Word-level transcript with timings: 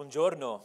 Buongiorno. 0.00 0.64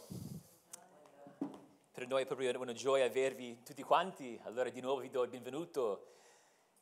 Per 1.92 2.06
noi 2.06 2.22
è 2.22 2.24
proprio 2.24 2.58
una 2.58 2.72
gioia 2.72 3.04
avervi 3.04 3.62
tutti 3.62 3.82
quanti. 3.82 4.40
Allora 4.44 4.70
di 4.70 4.80
nuovo 4.80 5.02
vi 5.02 5.10
do 5.10 5.22
il 5.24 5.28
benvenuto. 5.28 6.06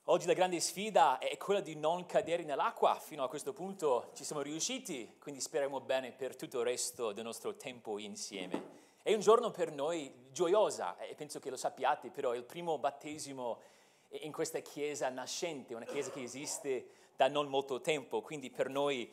Oggi 0.04 0.29
la 0.29 0.35
grande 0.35 0.61
sfida 0.61 1.19
è 1.19 1.37
quella 1.37 1.59
di 1.59 1.75
non 1.75 2.06
cadere 2.06 2.45
nell'acqua. 2.45 2.95
Fino 3.01 3.25
a 3.25 3.29
questo 3.29 3.53
punto 3.53 4.12
ci 4.14 4.22
siamo 4.22 4.40
riusciti, 4.40 5.17
quindi 5.19 5.40
speriamo 5.40 5.80
bene 5.80 6.12
per 6.12 6.37
tutto 6.37 6.61
il 6.61 6.67
resto 6.67 7.11
del 7.11 7.25
nostro 7.25 7.56
tempo 7.56 7.99
insieme. 7.99 8.63
È 9.03 9.13
un 9.13 9.19
giorno 9.19 9.51
per 9.51 9.73
noi 9.73 10.29
gioiosa 10.31 10.97
e 10.99 11.17
penso 11.17 11.41
che 11.41 11.51
lo 11.51 11.57
sappiate, 11.57 12.11
però 12.11 12.31
è 12.31 12.37
il 12.37 12.45
primo 12.45 12.79
battesimo 12.79 13.63
in 14.11 14.31
questa 14.31 14.61
chiesa 14.61 15.09
nascente, 15.09 15.75
una 15.75 15.87
chiesa 15.87 16.12
che 16.12 16.23
esiste 16.23 16.87
da 17.16 17.27
non 17.27 17.48
molto 17.48 17.80
tempo, 17.80 18.23
quindi 18.23 18.48
per 18.48 18.69
noi 18.69 19.12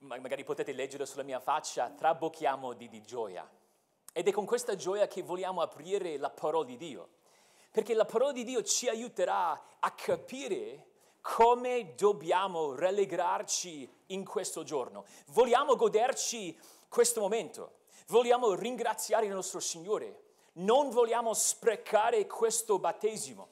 magari 0.00 0.44
potete 0.44 0.72
leggere 0.72 1.06
sulla 1.06 1.22
mia 1.22 1.40
faccia, 1.40 1.90
trabocchiamo 1.90 2.72
di, 2.72 2.88
di 2.88 3.02
gioia. 3.02 3.48
Ed 4.12 4.26
è 4.26 4.32
con 4.32 4.44
questa 4.44 4.74
gioia 4.74 5.06
che 5.06 5.22
vogliamo 5.22 5.60
aprire 5.60 6.16
la 6.16 6.30
parola 6.30 6.64
di 6.64 6.76
Dio, 6.76 7.08
perché 7.70 7.94
la 7.94 8.04
parola 8.04 8.32
di 8.32 8.44
Dio 8.44 8.62
ci 8.62 8.88
aiuterà 8.88 9.78
a 9.78 9.90
capire 9.92 10.86
come 11.20 11.94
dobbiamo 11.94 12.74
rallegrarci 12.74 14.04
in 14.06 14.24
questo 14.24 14.62
giorno. 14.62 15.04
Vogliamo 15.28 15.76
goderci 15.76 16.58
questo 16.88 17.20
momento, 17.20 17.80
vogliamo 18.08 18.54
ringraziare 18.54 19.26
il 19.26 19.32
nostro 19.32 19.60
Signore, 19.60 20.22
non 20.54 20.90
vogliamo 20.90 21.32
sprecare 21.34 22.26
questo 22.26 22.78
battesimo. 22.78 23.48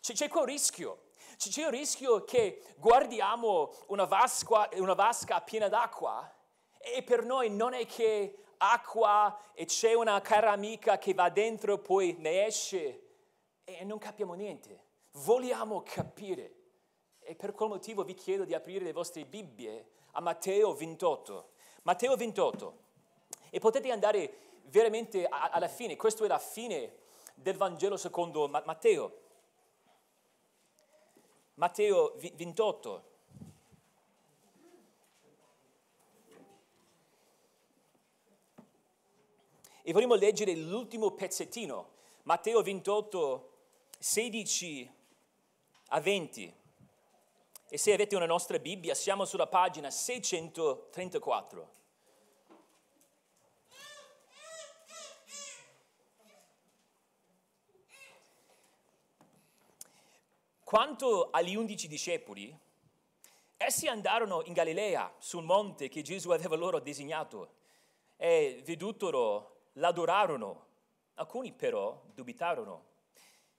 C'è 0.00 0.28
quel 0.28 0.46
rischio 0.46 1.05
c'è 1.36 1.62
il 1.62 1.70
rischio 1.70 2.24
che 2.24 2.62
guardiamo 2.76 3.72
una 3.88 4.04
vasca, 4.04 4.68
una 4.74 4.94
vasca 4.94 5.40
piena 5.40 5.68
d'acqua 5.68 6.32
e 6.78 7.02
per 7.02 7.24
noi 7.24 7.50
non 7.50 7.74
è 7.74 7.86
che 7.86 8.38
acqua 8.58 9.38
e 9.52 9.64
c'è 9.66 9.94
una 9.94 10.20
cara 10.20 10.52
amica 10.52 10.98
che 10.98 11.14
va 11.14 11.28
dentro 11.28 11.74
e 11.74 11.78
poi 11.78 12.16
ne 12.18 12.46
esce 12.46 13.02
e 13.64 13.84
non 13.84 13.98
capiamo 13.98 14.34
niente. 14.34 14.84
Vogliamo 15.12 15.82
capire. 15.82 16.54
E 17.18 17.34
per 17.34 17.52
quel 17.52 17.70
motivo 17.70 18.04
vi 18.04 18.14
chiedo 18.14 18.44
di 18.44 18.54
aprire 18.54 18.84
le 18.84 18.92
vostre 18.92 19.24
Bibbie 19.24 19.88
a 20.12 20.20
Matteo 20.20 20.72
28. 20.74 21.50
Matteo 21.82 22.16
28. 22.16 22.78
E 23.50 23.58
potete 23.58 23.90
andare 23.90 24.38
veramente 24.66 25.26
alla 25.26 25.68
fine. 25.68 25.96
Questa 25.96 26.24
è 26.24 26.28
la 26.28 26.38
fine 26.38 26.98
del 27.34 27.56
Vangelo 27.56 27.96
secondo 27.96 28.46
Matteo. 28.48 29.24
Matteo 31.56 32.14
28. 32.18 33.04
E 39.82 39.92
vorremmo 39.92 40.14
leggere 40.16 40.54
l'ultimo 40.54 41.12
pezzettino, 41.12 41.92
Matteo 42.24 42.60
28, 42.60 43.52
16 43.98 44.90
a 45.88 46.00
20. 46.00 46.54
E 47.68 47.78
se 47.78 47.92
avete 47.92 48.16
una 48.16 48.26
nostra 48.26 48.58
Bibbia, 48.58 48.94
siamo 48.94 49.24
sulla 49.24 49.46
pagina 49.46 49.90
634. 49.90 51.70
Quanto 60.66 61.30
agli 61.30 61.54
undici 61.54 61.86
discepoli, 61.86 62.52
essi 63.56 63.86
andarono 63.86 64.42
in 64.46 64.52
Galilea, 64.52 65.14
sul 65.18 65.44
monte 65.44 65.88
che 65.88 66.02
Gesù 66.02 66.30
aveva 66.30 66.56
loro 66.56 66.80
designato, 66.80 67.58
e 68.16 68.64
vedutolo, 68.66 69.68
l'adorarono. 69.74 70.66
Alcuni 71.14 71.52
però 71.52 72.02
dubitarono. 72.12 72.84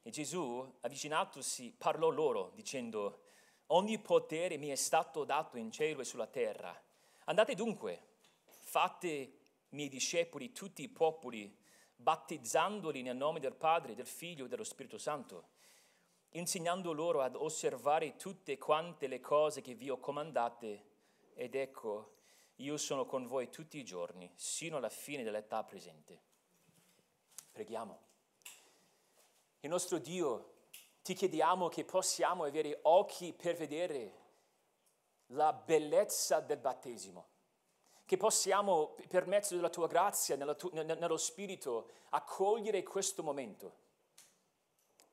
E 0.02 0.10
Gesù, 0.10 0.70
avvicinatosi, 0.82 1.74
parlò 1.78 2.10
loro, 2.10 2.52
dicendo, 2.56 3.22
ogni 3.68 4.00
potere 4.00 4.58
mi 4.58 4.68
è 4.68 4.76
stato 4.76 5.24
dato 5.24 5.56
in 5.56 5.72
cielo 5.72 6.02
e 6.02 6.04
sulla 6.04 6.28
terra. 6.28 6.78
Andate 7.24 7.56
dunque, 7.56 8.06
fate 8.44 9.32
miei 9.70 9.88
discepoli 9.88 10.52
tutti 10.52 10.84
i 10.84 10.90
popoli, 10.90 11.58
battezzandoli 11.96 13.02
nel 13.02 13.16
nome 13.16 13.40
del 13.40 13.56
Padre, 13.56 13.96
del 13.96 14.08
Figlio 14.08 14.44
e 14.44 14.48
dello 14.50 14.66
Spirito 14.66 14.98
Santo 14.98 15.56
insegnando 16.32 16.92
loro 16.92 17.22
ad 17.22 17.36
osservare 17.36 18.16
tutte 18.16 18.58
quante 18.58 19.08
le 19.08 19.20
cose 19.20 19.62
che 19.62 19.74
vi 19.74 19.90
ho 19.90 20.00
comandate, 20.00 20.86
ed 21.34 21.56
ecco, 21.56 22.16
io 22.58 22.78
sono 22.78 23.06
con 23.06 23.26
voi 23.28 23.50
tutti 23.50 23.78
i 23.78 23.84
giorni, 23.84 24.32
sino 24.36 24.78
alla 24.78 24.90
fine 24.90 25.24
dell'età 25.24 25.64
presente. 25.64 26.22
Preghiamo. 27.52 28.06
Il 29.62 29.70
nostro 29.70 29.98
Dio, 30.00 30.56
ti 31.02 31.14
chiediamo 31.14 31.70
che 31.70 31.86
possiamo 31.86 32.44
avere 32.44 32.80
occhi 32.84 33.34
per 33.34 33.56
vedere 33.56 34.26
la 35.28 35.54
bellezza 35.54 36.40
del 36.40 36.58
battesimo, 36.58 37.28
che 38.06 38.18
possiamo, 38.18 38.96
per 39.08 39.28
mezzo 39.28 39.56
della 39.56 39.70
tua 39.70 39.88
grazia, 39.88 40.36
nello 40.36 41.18
Spirito, 41.18 41.92
accogliere 42.10 42.84
questo 42.84 43.24
momento 43.24 43.86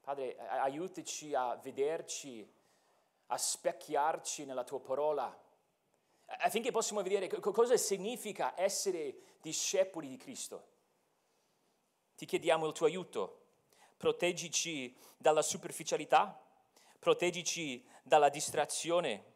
Padre, 0.05 0.37
aiutaci 0.37 1.35
a 1.35 1.55
vederci, 1.57 2.47
a 3.29 3.39
specchiarci 3.39 4.45
nella 4.45 4.63
tua 4.63 4.79
parola, 4.79 5.35
affinché 6.27 6.71
possiamo 6.71 7.03
vedere 7.03 7.27
cosa 7.41 7.75
significa 7.79 8.53
essere 8.55 9.17
discepoli 9.41 10.09
di 10.09 10.19
Cristo. 10.19 10.73
Ti 12.17 12.27
chiediamo 12.27 12.67
il 12.67 12.75
tuo 12.75 12.85
aiuto, 12.85 13.47
proteggici 13.97 14.95
dalla 15.17 15.41
superficialità, 15.41 16.39
proteggici 16.99 17.83
dalla 18.03 18.29
distrazione, 18.29 19.33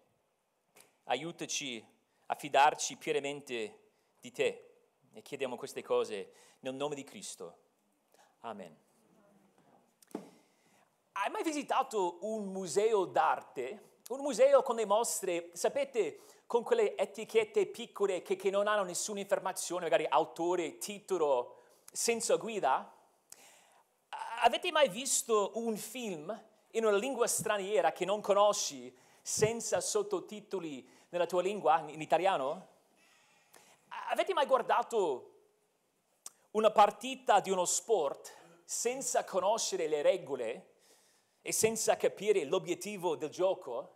aiutaci 1.05 1.83
a 2.27 2.35
fidarci 2.35 2.97
pienamente 2.99 3.79
di 4.21 4.31
te. 4.31 4.65
E 5.15 5.23
chiediamo 5.23 5.57
queste 5.57 5.83
cose 5.83 6.31
nel 6.61 6.75
nome 6.75 6.95
di 6.95 7.05
Cristo. 7.05 7.57
Amen. 8.41 8.88
Hai 11.21 11.31
mai 11.31 11.43
visitato 11.43 12.19
un 12.21 12.53
museo 12.53 13.05
d'arte? 13.05 13.97
Un 14.11 14.21
museo 14.21 14.63
con 14.63 14.77
le 14.77 14.87
mostre, 14.87 15.51
sapete, 15.53 16.21
con 16.47 16.63
quelle 16.63 16.97
etichette 16.97 17.67
piccole 17.67 18.23
che, 18.23 18.37
che 18.37 18.51
non 18.51 18.69
hanno 18.69 18.85
nessuna 18.85 19.19
informazione, 19.19 19.83
magari 19.83 20.07
autore, 20.09 20.79
titolo, 20.79 21.57
senza 21.91 22.37
guida? 22.37 22.95
Avete 24.45 24.71
mai 24.71 24.89
visto 24.89 25.51
un 25.55 25.77
film 25.77 26.41
in 26.71 26.85
una 26.85 26.97
lingua 26.97 27.27
straniera 27.27 27.91
che 27.91 28.05
non 28.05 28.21
conosci, 28.21 28.97
senza 29.21 29.81
sottotitoli 29.81 30.89
nella 31.09 31.27
tua 31.27 31.43
lingua, 31.43 31.83
in 31.89 32.01
italiano? 32.01 32.69
Avete 34.11 34.33
mai 34.35 34.47
guardato 34.47 35.33
una 36.53 36.71
partita 36.71 37.41
di 37.41 37.51
uno 37.51 37.65
sport 37.65 38.33
senza 38.65 39.25
conoscere 39.25 39.89
le 39.89 40.01
regole? 40.01 40.77
E 41.49 41.53
senza 41.53 41.97
capire 41.97 42.45
l'obiettivo 42.45 43.17
del 43.17 43.31
gioco, 43.31 43.95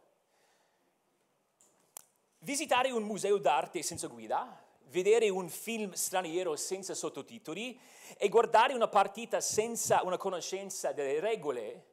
visitare 2.39 2.91
un 2.91 3.03
museo 3.03 3.37
d'arte 3.37 3.83
senza 3.83 4.07
guida, 4.07 4.59
vedere 4.85 5.29
un 5.29 5.51
film 5.51 5.93
straniero 5.93 6.57
senza 6.57 6.95
sottotitoli 6.95 7.79
e 8.17 8.31
guardare 8.31 8.73
una 8.73 8.89
partita 8.89 9.43
senza 9.43 10.01
una 10.03 10.17
conoscenza 10.17 10.93
delle 10.93 11.21
regole 11.21 11.89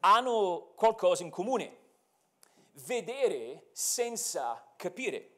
hanno 0.00 0.72
qualcosa 0.74 1.22
in 1.22 1.30
comune. 1.30 1.76
Vedere 2.72 3.68
senza 3.70 4.66
capire. 4.74 5.30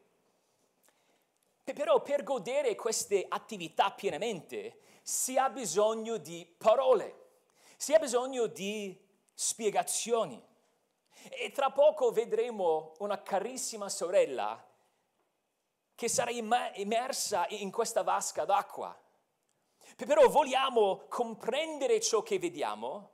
Però 1.65 2.01
per 2.01 2.23
godere 2.23 2.75
queste 2.77 3.27
attività 3.29 3.91
pienamente 3.91 4.79
si 5.03 5.37
ha 5.37 5.51
bisogno 5.51 6.17
di 6.17 6.51
parole, 6.57 7.25
si 7.77 7.93
ha 7.93 7.99
bisogno 7.99 8.47
di 8.47 9.05
spiegazioni. 9.37 10.43
E 11.31 11.53
tra 11.53 11.71
poco 11.71 12.11
vedremo 12.11 12.95
una 12.99 13.23
carissima 13.23 13.89
sorella 13.89 14.65
che 15.95 16.09
sarà 16.09 16.31
immersa 16.31 17.47
in 17.51 17.71
questa 17.71 18.03
vasca 18.03 18.45
d'acqua. 18.45 18.99
Però 19.97 20.29
vogliamo 20.29 21.05
comprendere 21.09 22.01
ciò 22.01 22.23
che 22.23 22.39
vediamo 22.39 23.11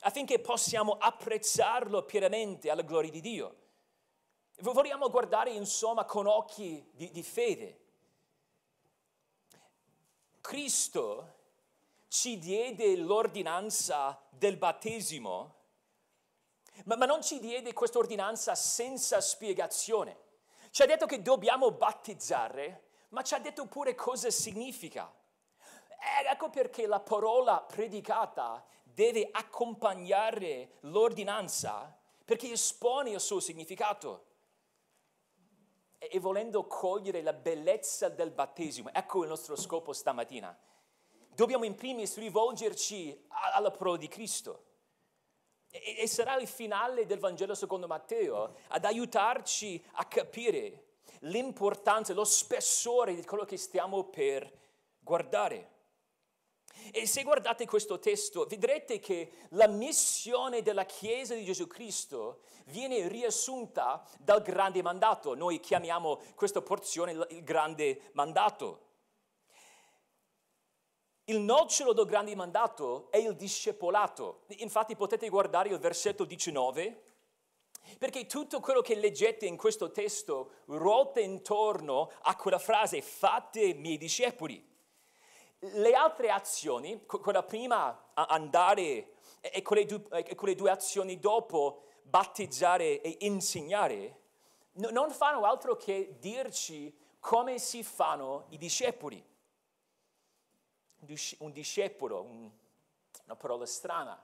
affinché 0.00 0.38
possiamo 0.38 0.96
apprezzarlo 0.98 2.04
pienamente 2.04 2.70
alla 2.70 2.82
gloria 2.82 3.10
di 3.10 3.20
Dio. 3.20 3.56
Vogliamo 4.60 5.10
guardare 5.10 5.50
insomma 5.50 6.04
con 6.04 6.26
occhi 6.26 6.88
di, 6.92 7.10
di 7.10 7.22
fede. 7.22 7.80
Cristo 10.40 11.34
ci 12.08 12.38
diede 12.38 12.96
l'ordinanza 12.96 14.18
del 14.30 14.56
battesimo 14.56 15.55
ma, 16.84 16.96
ma 16.96 17.06
non 17.06 17.22
ci 17.22 17.38
diede 17.40 17.72
questa 17.72 17.98
ordinanza 17.98 18.54
senza 18.54 19.20
spiegazione. 19.20 20.24
Ci 20.70 20.82
ha 20.82 20.86
detto 20.86 21.06
che 21.06 21.22
dobbiamo 21.22 21.70
battezzare, 21.70 22.88
ma 23.08 23.22
ci 23.22 23.34
ha 23.34 23.38
detto 23.38 23.66
pure 23.66 23.94
cosa 23.94 24.30
significa. 24.30 25.12
Ecco 26.30 26.50
perché 26.50 26.86
la 26.86 27.00
parola 27.00 27.60
predicata 27.60 28.64
deve 28.82 29.28
accompagnare 29.30 30.76
l'ordinanza 30.80 31.96
perché 32.24 32.50
espone 32.50 33.10
il 33.10 33.20
suo 33.20 33.40
significato. 33.40 34.24
E, 35.98 36.10
e 36.12 36.18
volendo 36.18 36.66
cogliere 36.66 37.22
la 37.22 37.32
bellezza 37.32 38.08
del 38.08 38.32
battesimo, 38.32 38.90
ecco 38.92 39.22
il 39.22 39.28
nostro 39.28 39.56
scopo 39.56 39.92
stamattina. 39.92 40.56
Dobbiamo 41.32 41.64
in 41.64 41.74
primis 41.74 42.16
rivolgerci 42.18 43.26
alla 43.28 43.70
parola 43.70 43.96
di 43.96 44.08
Cristo. 44.08 44.64
E, 45.70 46.06
sarà 46.06 46.36
il 46.36 46.46
finale 46.46 47.06
del 47.06 47.18
Vangelo 47.18 47.54
secondo 47.54 47.86
Matteo 47.86 48.56
ad 48.68 48.84
aiutarci 48.84 49.82
a 49.92 50.04
capire 50.06 50.84
l'importanza, 51.20 52.14
lo 52.14 52.24
spessore 52.24 53.14
di 53.14 53.24
quello 53.24 53.44
che 53.44 53.56
stiamo 53.56 54.04
per 54.04 54.50
guardare. 54.98 55.74
E 56.92 57.06
se 57.06 57.22
guardate 57.22 57.66
questo 57.66 57.98
testo, 57.98 58.44
vedrete 58.46 58.98
che 58.98 59.30
la 59.50 59.66
missione 59.66 60.62
della 60.62 60.84
Chiesa 60.84 61.34
di 61.34 61.44
Gesù 61.44 61.66
Cristo 61.66 62.42
viene 62.66 63.08
riassunta 63.08 64.04
dal 64.18 64.42
grande 64.42 64.82
mandato. 64.82 65.34
Noi 65.34 65.58
chiamiamo 65.58 66.20
questa 66.34 66.62
porzione 66.62 67.12
il 67.12 67.42
grande 67.42 68.10
mandato. 68.12 68.85
Il 71.28 71.40
nocciolo 71.40 71.92
del 71.92 72.04
grande 72.04 72.36
mandato 72.36 73.10
è 73.10 73.16
il 73.16 73.34
discepolato. 73.34 74.44
Infatti 74.58 74.94
potete 74.94 75.28
guardare 75.28 75.70
il 75.70 75.78
versetto 75.80 76.24
19, 76.24 77.02
perché 77.98 78.26
tutto 78.26 78.60
quello 78.60 78.80
che 78.80 78.94
leggete 78.94 79.44
in 79.44 79.56
questo 79.56 79.90
testo 79.90 80.52
ruota 80.66 81.18
intorno 81.18 82.12
a 82.22 82.36
quella 82.36 82.60
frase, 82.60 83.02
fate 83.02 83.74
miei 83.74 83.98
discepoli. 83.98 84.64
Le 85.58 85.92
altre 85.94 86.30
azioni, 86.30 87.04
quella 87.06 87.42
prima 87.42 88.12
andare 88.14 89.14
e 89.40 89.62
quelle, 89.62 89.84
due, 89.84 90.04
e 90.24 90.36
quelle 90.36 90.54
due 90.54 90.70
azioni 90.70 91.18
dopo 91.18 91.86
battezzare 92.02 93.00
e 93.00 93.16
insegnare, 93.22 94.20
non 94.74 95.10
fanno 95.10 95.44
altro 95.44 95.74
che 95.74 96.18
dirci 96.20 96.96
come 97.18 97.58
si 97.58 97.82
fanno 97.82 98.46
i 98.50 98.58
discepoli. 98.58 99.34
Un 100.98 101.52
discepolo, 101.52 102.22
un, 102.22 102.50
una 103.24 103.36
parola 103.36 103.66
strana, 103.66 104.22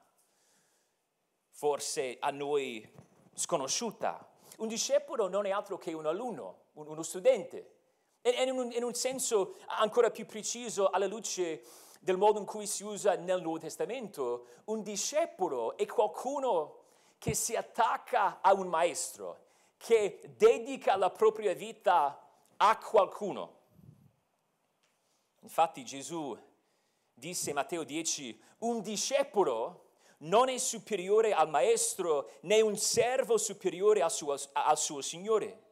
forse 1.51 2.17
a 2.19 2.31
noi 2.31 2.91
sconosciuta. 3.35 4.29
Un 4.59 4.69
discepolo 4.69 5.29
non 5.29 5.47
è 5.47 5.51
altro 5.51 5.79
che 5.79 5.93
un 5.93 6.07
alunno, 6.07 6.65
uno 6.73 7.03
studente 7.03 7.81
e 8.23 8.31
in 8.45 8.57
un, 8.57 8.71
in 8.73 8.85
un 8.85 8.95
senso 8.95 9.57
ancora 9.67 10.11
più 10.11 10.27
preciso 10.27 10.91
alla 10.91 11.07
luce 11.07 11.65
del 12.01 12.17
modo 12.17 12.39
in 12.39 12.47
cui 12.47 12.67
si 12.67 12.85
usa 12.85 13.15
nel 13.17 13.43
Nuovo 13.43 13.59
Testamento, 13.59 14.47
un 14.65 14.83
discepolo 14.83 15.77
è 15.77 15.87
qualcuno 15.87 16.79
che 17.19 17.35
si 17.35 17.55
attacca 17.55 18.41
a 18.41 18.53
un 18.55 18.69
maestro, 18.69 19.47
che 19.77 20.21
dedica 20.37 20.97
la 20.97 21.11
propria 21.11 21.55
vita 21.55 22.29
a 22.57 22.79
qualcuno. 22.79 23.61
Infatti 25.41 25.85
Gesù 25.85 26.37
disse 27.23 27.53
Matteo 27.53 27.85
10, 27.85 28.43
un 28.59 28.83
discepolo 28.83 29.91
non 30.23 30.49
è 30.49 30.59
superiore 30.59 31.33
al 31.33 31.49
maestro 31.49 32.33
né 32.41 32.61
un 32.61 32.77
servo 32.77 33.39
superiore 33.39 34.03
al 34.03 34.11
suo, 34.11 34.37
al 34.55 34.77
suo 34.77 35.01
Signore. 35.01 35.71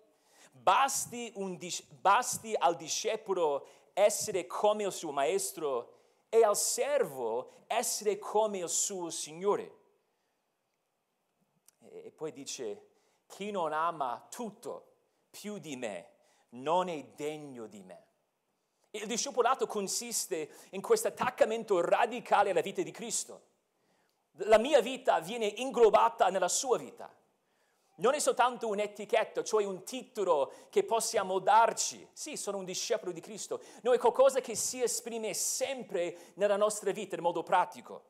Basti, 0.52 1.32
un, 1.34 1.58
basti 1.88 2.54
al 2.56 2.76
discepolo 2.76 3.66
essere 3.94 4.46
come 4.46 4.84
il 4.84 4.92
suo 4.92 5.10
maestro 5.10 5.94
e 6.28 6.44
al 6.44 6.56
servo 6.56 7.64
essere 7.66 8.16
come 8.20 8.58
il 8.58 8.68
suo 8.68 9.10
Signore. 9.10 9.78
E 11.80 12.12
poi 12.12 12.30
dice, 12.30 12.90
chi 13.26 13.50
non 13.50 13.72
ama 13.72 14.24
tutto 14.30 14.86
più 15.30 15.58
di 15.58 15.74
me 15.74 16.10
non 16.50 16.88
è 16.88 17.02
degno 17.16 17.66
di 17.66 17.82
me. 17.82 18.09
Il 18.90 19.06
discepolato 19.06 19.66
consiste 19.66 20.50
in 20.70 20.80
questo 20.80 21.08
attaccamento 21.08 21.80
radicale 21.80 22.50
alla 22.50 22.60
vita 22.60 22.82
di 22.82 22.90
Cristo. 22.90 23.42
La 24.44 24.58
mia 24.58 24.80
vita 24.80 25.20
viene 25.20 25.46
inglobata 25.46 26.28
nella 26.28 26.48
sua 26.48 26.78
vita 26.78 27.12
non 28.00 28.14
è 28.14 28.18
soltanto 28.18 28.66
un'etichetta, 28.68 29.42
cioè 29.44 29.64
un 29.64 29.84
titolo 29.84 30.52
che 30.70 30.84
possiamo 30.84 31.38
darci. 31.38 32.06
Sì, 32.12 32.36
sono 32.36 32.58
un 32.58 32.64
discepolo 32.64 33.12
di 33.12 33.20
Cristo. 33.20 33.62
No, 33.82 33.92
è 33.92 33.98
qualcosa 33.98 34.40
che 34.40 34.54
si 34.54 34.82
esprime 34.82 35.32
sempre 35.34 36.32
nella 36.34 36.56
nostra 36.56 36.92
vita 36.92 37.14
in 37.14 37.22
modo 37.22 37.42
pratico. 37.42 38.04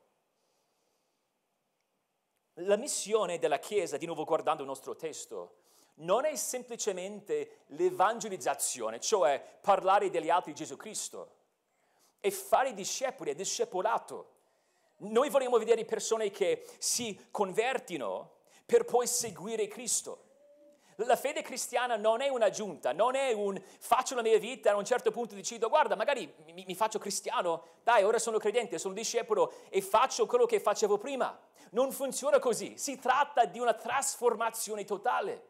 La 2.55 2.77
missione 2.77 3.39
della 3.39 3.59
Chiesa, 3.59 3.97
di 3.97 4.07
nuovo 4.07 4.25
guardando 4.25 4.63
il 4.63 4.69
nostro 4.69 4.95
testo, 4.95 5.55
non 6.01 6.25
è 6.25 6.35
semplicemente 6.37 7.63
l'evangelizzazione, 7.69 9.01
cioè 9.01 9.43
parlare 9.61 10.11
degli 10.11 10.31
altri 10.31 10.53
di 10.53 10.59
Gesù 10.59 10.77
Cristo. 10.77 11.39
È 12.21 12.31
fare 12.31 12.75
discepoli, 12.75 13.31
è 13.31 13.35
discepolato. 13.35 14.39
Noi 14.99 15.31
vogliamo 15.31 15.59
vedere 15.59 15.85
persone 15.85 16.31
che 16.31 16.67
si 16.79 17.29
convertino 17.31 18.33
per 18.67 18.85
poi 18.85 19.07
seguire 19.07 19.67
Cristo. 19.67 20.29
La 21.07 21.17
fede 21.17 21.41
cristiana 21.41 21.97
non 21.97 22.21
è 22.21 22.29
un'aggiunta, 22.29 22.93
non 22.93 23.15
è 23.15 23.33
un 23.33 23.59
faccio 23.79 24.15
la 24.15 24.21
mia 24.21 24.39
vita 24.39 24.69
e 24.69 24.73
a 24.73 24.77
un 24.77 24.85
certo 24.85 25.11
punto 25.11 25.35
decido, 25.35 25.71
guarda, 25.71 25.97
magari 25.97 26.31
mi, 26.53 26.65
mi, 26.67 26.75
faccio 26.75 26.99
cristiano, 26.99 27.65
dai, 27.83 28.05
ora 28.05 28.19
sono 28.19 28.37
credente, 28.37 28.79
sono 28.79 28.93
discepolo 28.93 29.55
e 29.71 29.81
faccio 29.81 30.27
quello 30.27 30.45
che 30.45 30.61
facevo 30.61 30.99
prima. 30.99 31.39
Non 31.71 31.91
funziona 31.91 32.39
così, 32.39 32.77
si 32.77 32.99
tratta 32.99 33.47
di 33.47 33.59
una 33.59 33.73
trasformazione 33.73 34.85
totale. 34.85 35.50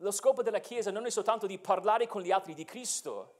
Lo 0.00 0.10
scopo 0.10 0.42
della 0.42 0.58
Chiesa 0.58 0.90
non 0.90 1.06
è 1.06 1.10
soltanto 1.10 1.46
di 1.46 1.58
parlare 1.58 2.06
con 2.06 2.20
gli 2.20 2.30
altri 2.30 2.54
di 2.54 2.64
Cristo 2.64 3.34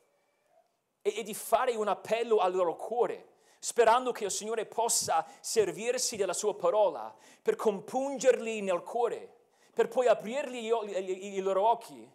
e, 1.03 1.23
di 1.23 1.35
fare 1.35 1.75
un 1.77 1.89
appello 1.89 2.39
al 2.39 2.55
loro 2.55 2.77
cuore, 2.77 3.35
sperando 3.59 4.11
che 4.13 4.25
il 4.25 4.31
Signore 4.31 4.65
possa 4.65 5.27
servirsi 5.41 6.17
della 6.17 6.33
sua 6.33 6.55
parola 6.55 7.15
per 7.43 7.57
compungerli 7.57 8.63
nel 8.63 8.83
cuore, 8.83 9.35
per 9.75 9.89
poi 9.89 10.07
aprirgli 10.07 10.65
i 10.65 11.41
loro 11.41 11.69
occhi, 11.69 12.11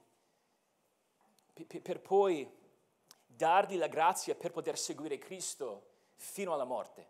per 1.82 2.00
poi 2.00 2.50
dargli 3.26 3.78
la 3.78 3.88
grazia 3.88 4.34
per 4.34 4.52
poter 4.52 4.78
seguire 4.78 5.20
Cristo 5.20 5.90
fino 6.16 6.54
alla 6.54 6.64
morte. 6.64 7.10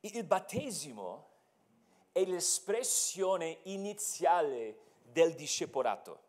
Il 0.00 0.24
battesimo 0.24 1.31
è 2.12 2.24
l'espressione 2.24 3.58
iniziale 3.64 4.76
del 5.02 5.34
discepolato. 5.34 6.20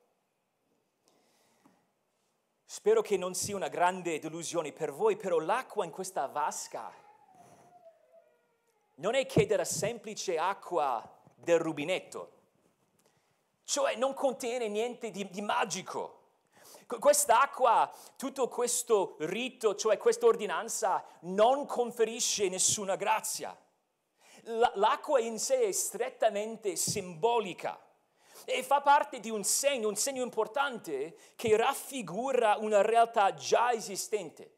Spero 2.65 3.01
che 3.01 3.17
non 3.17 3.35
sia 3.35 3.55
una 3.55 3.67
grande 3.67 4.17
delusione 4.19 4.71
per 4.71 4.91
voi, 4.91 5.15
però 5.15 5.39
l'acqua 5.39 5.85
in 5.85 5.91
questa 5.91 6.25
vasca 6.25 6.91
non 8.95 9.13
è 9.13 9.25
che 9.25 9.45
della 9.45 9.65
semplice 9.65 10.37
acqua 10.37 11.07
del 11.35 11.59
rubinetto, 11.59 12.31
cioè 13.63 13.95
non 13.95 14.13
contiene 14.13 14.67
niente 14.69 15.11
di, 15.11 15.29
di 15.29 15.41
magico. 15.41 16.21
Quest'acqua, 16.87 17.91
tutto 18.17 18.47
questo 18.47 19.15
rito, 19.19 19.75
cioè 19.75 19.97
questa 19.97 20.25
ordinanza, 20.25 21.03
non 21.21 21.65
conferisce 21.65 22.49
nessuna 22.49 22.95
grazia. 22.95 23.55
L'acqua 24.45 25.19
in 25.19 25.39
sé 25.39 25.61
è 25.61 25.71
strettamente 25.71 26.75
simbolica 26.75 27.79
e 28.45 28.61
fa 28.61 28.81
parte 28.81 29.19
di 29.19 29.29
un 29.29 29.43
segno, 29.43 29.87
un 29.87 29.95
segno 29.95 30.21
importante 30.21 31.15
che 31.35 31.55
raffigura 31.55 32.57
una 32.57 32.81
realtà 32.81 33.33
già 33.33 33.71
esistente. 33.71 34.51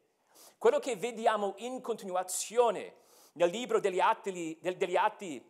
Quello 0.58 0.80
che 0.80 0.96
vediamo 0.96 1.54
in 1.58 1.80
continuazione 1.80 2.94
nel 3.32 3.50
libro 3.50 3.78
degli 3.78 4.00
atti, 4.00 4.58
degli, 4.60 4.96
atti 4.96 5.44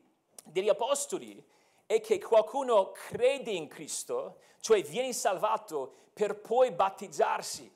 degli 0.44 0.68
Apostoli 0.68 1.42
è 1.86 2.00
che 2.00 2.18
qualcuno 2.18 2.90
crede 2.90 3.52
in 3.52 3.68
Cristo, 3.68 4.40
cioè 4.60 4.82
viene 4.82 5.12
salvato 5.12 6.10
per 6.12 6.40
poi 6.40 6.72
battezzarsi. 6.72 7.72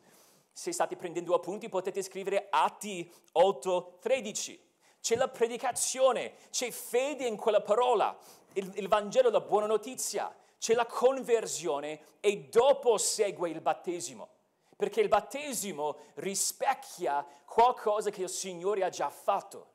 Se 0.52 0.72
state 0.72 0.96
prendendo 0.96 1.34
appunti 1.34 1.68
potete 1.68 2.02
scrivere 2.02 2.48
Atti 2.50 3.10
8:13. 3.32 4.58
C'è 5.00 5.16
la 5.16 5.28
predicazione, 5.28 6.34
c'è 6.50 6.70
fede 6.70 7.26
in 7.26 7.36
quella 7.36 7.60
parola, 7.60 8.16
il, 8.54 8.70
il 8.76 8.88
Vangelo, 8.88 9.30
la 9.30 9.40
buona 9.40 9.66
notizia 9.66 10.34
c'è 10.60 10.74
la 10.74 10.84
conversione 10.84 12.18
e 12.20 12.48
dopo 12.50 12.98
segue 12.98 13.48
il 13.48 13.62
battesimo, 13.62 14.28
perché 14.76 15.00
il 15.00 15.08
battesimo 15.08 15.96
rispecchia 16.16 17.26
qualcosa 17.46 18.10
che 18.10 18.22
il 18.22 18.28
Signore 18.28 18.84
ha 18.84 18.90
già 18.90 19.08
fatto. 19.08 19.68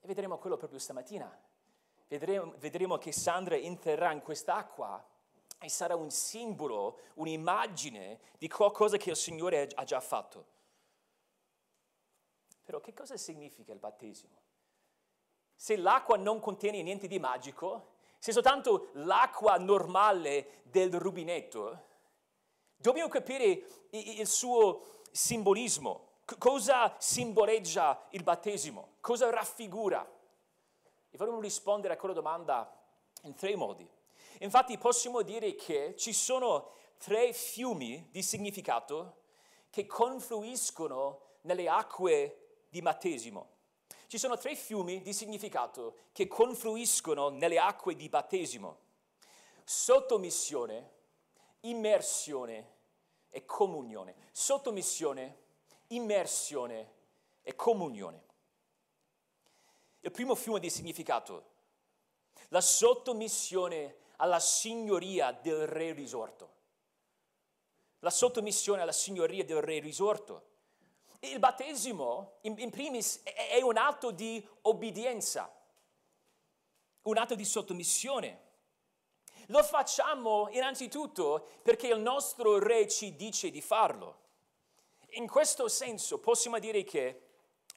E 0.00 0.06
vedremo 0.08 0.36
quello 0.38 0.56
proprio 0.56 0.80
stamattina. 0.80 1.32
Vedremo, 2.08 2.54
vedremo 2.58 2.98
che 2.98 3.12
Sandra 3.12 3.54
interrà 3.54 4.10
in 4.10 4.20
quest'acqua 4.20 5.02
e 5.60 5.68
sarà 5.68 5.94
un 5.94 6.10
simbolo, 6.10 6.98
un'immagine 7.14 8.18
di 8.36 8.48
qualcosa 8.48 8.96
che 8.96 9.10
il 9.10 9.16
Signore 9.16 9.68
ha 9.72 9.84
già 9.84 10.00
fatto. 10.00 10.46
Però 12.70 12.80
che 12.80 12.94
cosa 12.94 13.16
significa 13.16 13.72
il 13.72 13.80
battesimo? 13.80 14.36
Se 15.56 15.76
l'acqua 15.76 16.16
non 16.16 16.38
contiene 16.38 16.82
niente 16.82 17.08
di 17.08 17.18
magico, 17.18 17.94
se 18.16 18.30
soltanto 18.30 18.90
l'acqua 18.92 19.58
normale 19.58 20.60
del 20.62 20.92
rubinetto, 20.92 21.86
dobbiamo 22.76 23.08
capire 23.08 23.88
il 23.90 24.24
suo 24.28 25.00
simbolismo. 25.10 26.18
Cosa 26.38 26.94
simboleggia 27.00 28.06
il 28.10 28.22
battesimo? 28.22 28.98
Cosa 29.00 29.28
raffigura? 29.30 30.08
E 31.10 31.16
vorremmo 31.16 31.40
rispondere 31.40 31.94
a 31.94 31.96
quella 31.96 32.14
domanda 32.14 32.72
in 33.22 33.34
tre 33.34 33.56
modi. 33.56 33.90
Infatti 34.38 34.78
possiamo 34.78 35.22
dire 35.22 35.56
che 35.56 35.96
ci 35.96 36.12
sono 36.12 36.70
tre 36.98 37.32
fiumi 37.32 38.10
di 38.12 38.22
significato 38.22 39.22
che 39.70 39.86
confluiscono 39.86 41.38
nelle 41.42 41.68
acque 41.68 42.39
di 42.70 42.80
battesimo. 42.80 43.58
Ci 44.06 44.18
sono 44.18 44.38
tre 44.38 44.56
fiumi 44.56 45.02
di 45.02 45.12
significato 45.12 45.96
che 46.12 46.26
confluiscono 46.26 47.28
nelle 47.28 47.58
acque 47.58 47.94
di 47.94 48.08
battesimo. 48.08 48.78
Sottomissione, 49.64 50.92
immersione 51.60 52.78
e 53.28 53.44
comunione. 53.44 54.16
Sottomissione, 54.32 55.38
immersione 55.88 56.92
e 57.42 57.54
comunione. 57.54 58.24
Il 60.00 60.10
primo 60.10 60.34
fiume 60.34 60.60
di 60.60 60.70
significato, 60.70 61.50
la 62.48 62.60
sottomissione 62.60 63.96
alla 64.16 64.40
signoria 64.40 65.32
del 65.32 65.66
re 65.66 65.92
risorto. 65.92 66.58
La 68.00 68.10
sottomissione 68.10 68.82
alla 68.82 68.92
signoria 68.92 69.44
del 69.44 69.60
re 69.60 69.78
risorto. 69.78 70.48
Il 71.20 71.38
battesimo, 71.38 72.38
in, 72.42 72.54
in 72.58 72.70
primis, 72.70 73.22
è 73.22 73.60
un 73.60 73.76
atto 73.76 74.10
di 74.10 74.46
obbedienza, 74.62 75.52
un 77.02 77.18
atto 77.18 77.34
di 77.34 77.44
sottomissione. 77.44 78.48
Lo 79.46 79.62
facciamo 79.62 80.48
innanzitutto 80.50 81.48
perché 81.62 81.88
il 81.88 82.00
nostro 82.00 82.58
re 82.58 82.88
ci 82.88 83.16
dice 83.16 83.50
di 83.50 83.60
farlo. 83.60 84.18
In 85.14 85.26
questo 85.26 85.68
senso 85.68 86.20
possiamo 86.20 86.58
dire 86.58 86.84
che 86.84 87.22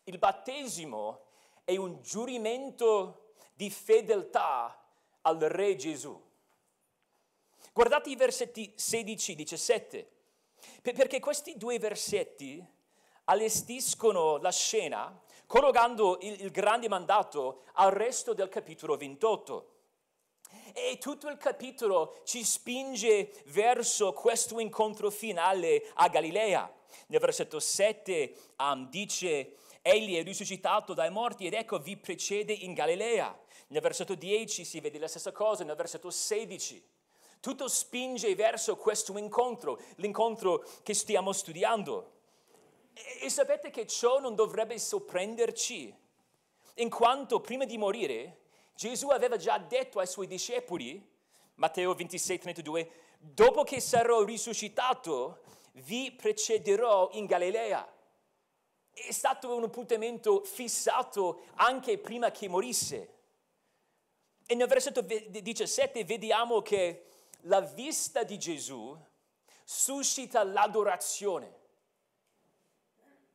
il 0.06 0.18
battesimo 0.20 1.26
è 1.64 1.76
un 1.76 2.02
giurimento 2.02 3.34
di 3.54 3.70
fedeltà 3.70 4.86
al 5.22 5.40
Re 5.40 5.76
Gesù. 5.76 6.22
Guardate 7.74 8.10
i 8.10 8.16
versetti 8.16 8.74
16-17, 8.78 10.06
perché 10.82 11.20
questi 11.20 11.58
due 11.58 11.80
versetti 11.80 12.64
allestiscono 13.26 14.38
la 14.38 14.52
scena 14.52 15.22
collegando 15.54 16.18
il, 16.22 16.42
il 16.42 16.52
grande 16.52 16.88
mandato 16.88 17.66
al 17.74 17.92
resto 17.92 18.34
del 18.34 18.50
capitolo 18.50 18.98
28. 18.98 19.70
E 20.74 20.98
tutto 21.00 21.30
il 21.30 21.38
capitolo 21.38 22.22
ci 22.24 22.44
spinge 22.44 23.32
verso 23.48 24.14
questo 24.14 24.60
incontro 24.60 25.12
finale 25.12 25.92
a 25.94 26.08
Galilea. 26.08 26.72
Nel 27.08 27.20
versetto 27.20 27.60
7 27.60 28.36
um, 28.58 28.90
dice, 28.90 29.58
egli 29.84 30.18
è 30.18 30.24
risuscitato 30.24 30.96
dai 30.96 31.12
morti 31.12 31.46
ed 31.46 31.54
ecco 31.54 31.78
vi 31.78 31.98
precede 31.98 32.54
in 32.54 32.74
Galilea. 32.74 33.40
Nel 33.68 33.82
versetto 33.82 34.16
10 34.16 34.66
si 34.66 34.80
vede 34.80 34.98
la 34.98 35.08
stessa 35.08 35.32
cosa, 35.32 35.64
nel 35.64 35.76
versetto 35.76 36.10
16. 36.10 36.84
Tutto 37.40 37.68
spinge 37.68 38.34
verso 38.34 38.76
questo 38.76 39.16
incontro, 39.20 39.80
l'incontro 39.98 40.66
che 40.82 40.96
stiamo 40.96 41.32
studiando. 41.32 42.22
E, 42.94 43.26
e 43.26 43.30
sapete 43.30 43.70
che 43.70 43.88
ciò 43.88 44.20
non 44.20 44.36
dovrebbe 44.36 44.78
sorprenderci, 44.78 45.96
in 46.76 46.90
quanto 46.90 47.40
prima 47.40 47.66
di 47.66 47.78
morire 47.78 48.42
Gesù 48.76 49.10
aveva 49.10 49.38
già 49.38 49.58
detto 49.58 50.00
ai 50.00 50.08
suoi 50.08 50.28
discepoli, 50.28 51.12
Matteo 51.56 51.94
26, 51.94 52.40
32, 52.40 52.92
dopo 53.20 53.64
che 53.64 53.80
sarò 53.80 54.24
risuscitato, 54.24 55.44
vi 55.74 56.12
precederò 56.12 57.10
in 57.14 57.26
Galilea. 57.26 57.88
È 58.92 59.12
stato 59.12 59.56
un 59.56 59.64
appuntamento 59.64 60.44
fissato 60.44 61.46
anche 61.56 61.98
prima 61.98 62.32
che 62.32 62.48
morisse. 62.48 63.14
E 64.46 64.56
nel 64.56 64.68
versetto 64.68 65.02
17 65.02 66.04
vediamo 66.04 66.62
che 66.62 67.06
la 67.42 67.62
vista 67.62 68.24
di 68.24 68.38
Gesù 68.38 68.98
suscita 69.64 70.44
l'adorazione. 70.44 71.62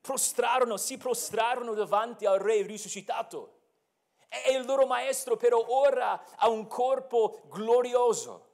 Prostrarono, 0.08 0.78
si 0.78 0.96
prostrarono 0.96 1.74
davanti 1.74 2.24
al 2.24 2.38
Re 2.38 2.62
risuscitato. 2.62 3.56
E 4.26 4.54
il 4.54 4.64
loro 4.64 4.86
maestro 4.86 5.36
però 5.36 5.62
ora 5.68 6.24
ha 6.36 6.48
un 6.48 6.66
corpo 6.66 7.42
glorioso. 7.50 8.46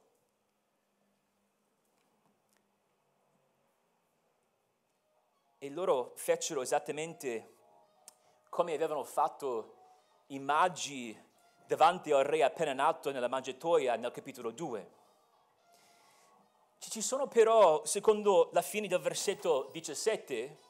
E 5.57 5.69
loro 5.69 6.11
fecero 6.17 6.61
esattamente 6.61 7.53
come 8.49 8.73
avevano 8.73 9.05
fatto 9.05 9.75
i 10.27 10.39
magi 10.39 11.17
davanti 11.65 12.11
al 12.11 12.25
re 12.25 12.43
appena 12.43 12.73
nato 12.73 13.11
nella 13.11 13.29
mangiatoia 13.29 13.95
nel 13.95 14.11
capitolo 14.11 14.51
2. 14.51 14.91
Ci 16.79 17.01
sono 17.01 17.27
però, 17.27 17.85
secondo 17.85 18.49
la 18.51 18.61
fine 18.61 18.89
del 18.89 18.99
versetto 18.99 19.69
17, 19.71 20.64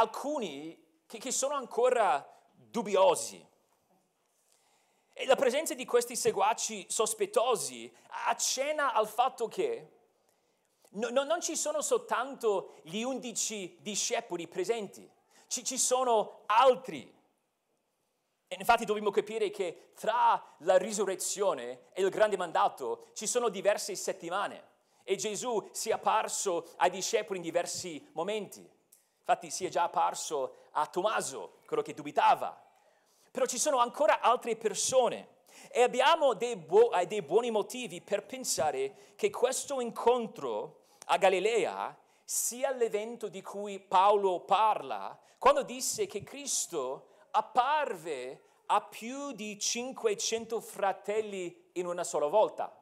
alcuni 0.00 1.02
che, 1.06 1.18
che 1.18 1.30
sono 1.30 1.54
ancora 1.54 2.26
dubbiosi. 2.52 3.46
E 5.12 5.26
la 5.26 5.36
presenza 5.36 5.74
di 5.74 5.84
questi 5.84 6.16
seguaci 6.16 6.86
sospettosi 6.88 7.92
accenna 8.26 8.94
al 8.94 9.06
fatto 9.06 9.48
che 9.48 9.90
no, 10.90 11.10
no, 11.10 11.24
non 11.24 11.40
ci 11.40 11.56
sono 11.56 11.82
soltanto 11.82 12.80
gli 12.82 13.02
undici 13.02 13.76
discepoli 13.80 14.48
presenti, 14.48 15.08
ci, 15.46 15.62
ci 15.62 15.76
sono 15.76 16.42
altri 16.46 17.18
e 18.52 18.56
infatti 18.58 18.84
dobbiamo 18.84 19.10
capire 19.10 19.50
che 19.50 19.92
tra 19.94 20.42
la 20.58 20.76
risurrezione 20.76 21.90
e 21.92 22.02
il 22.02 22.08
grande 22.08 22.36
mandato 22.36 23.10
ci 23.12 23.28
sono 23.28 23.48
diverse 23.48 23.94
settimane 23.94 24.68
e 25.04 25.16
Gesù 25.16 25.68
si 25.72 25.90
è 25.90 25.92
apparso 25.92 26.72
ai 26.76 26.90
discepoli 26.90 27.38
in 27.38 27.44
diversi 27.44 28.08
momenti. 28.12 28.68
Infatti 29.20 29.50
si 29.50 29.64
è 29.64 29.68
già 29.68 29.84
apparso 29.84 30.56
a 30.72 30.86
Tommaso, 30.86 31.58
quello 31.66 31.82
che 31.82 31.94
dubitava. 31.94 32.60
Però 33.30 33.46
ci 33.46 33.58
sono 33.58 33.78
ancora 33.78 34.20
altre 34.20 34.56
persone 34.56 35.38
e 35.70 35.82
abbiamo 35.82 36.34
dei, 36.34 36.56
bu- 36.56 36.90
eh, 36.92 37.06
dei 37.06 37.22
buoni 37.22 37.50
motivi 37.50 38.00
per 38.00 38.24
pensare 38.26 39.14
che 39.16 39.30
questo 39.30 39.80
incontro 39.80 40.86
a 41.06 41.16
Galilea 41.16 41.96
sia 42.24 42.72
l'evento 42.72 43.28
di 43.28 43.42
cui 43.42 43.78
Paolo 43.78 44.40
parla 44.40 45.18
quando 45.38 45.62
disse 45.62 46.06
che 46.06 46.22
Cristo 46.22 47.08
apparve 47.30 48.42
a 48.66 48.80
più 48.80 49.32
di 49.32 49.58
500 49.58 50.60
fratelli 50.60 51.70
in 51.72 51.86
una 51.86 52.04
sola 52.04 52.26
volta. 52.26 52.76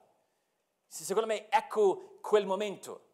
Secondo 0.87 1.29
me 1.29 1.49
ecco 1.51 2.19
quel 2.21 2.47
momento. 2.47 3.08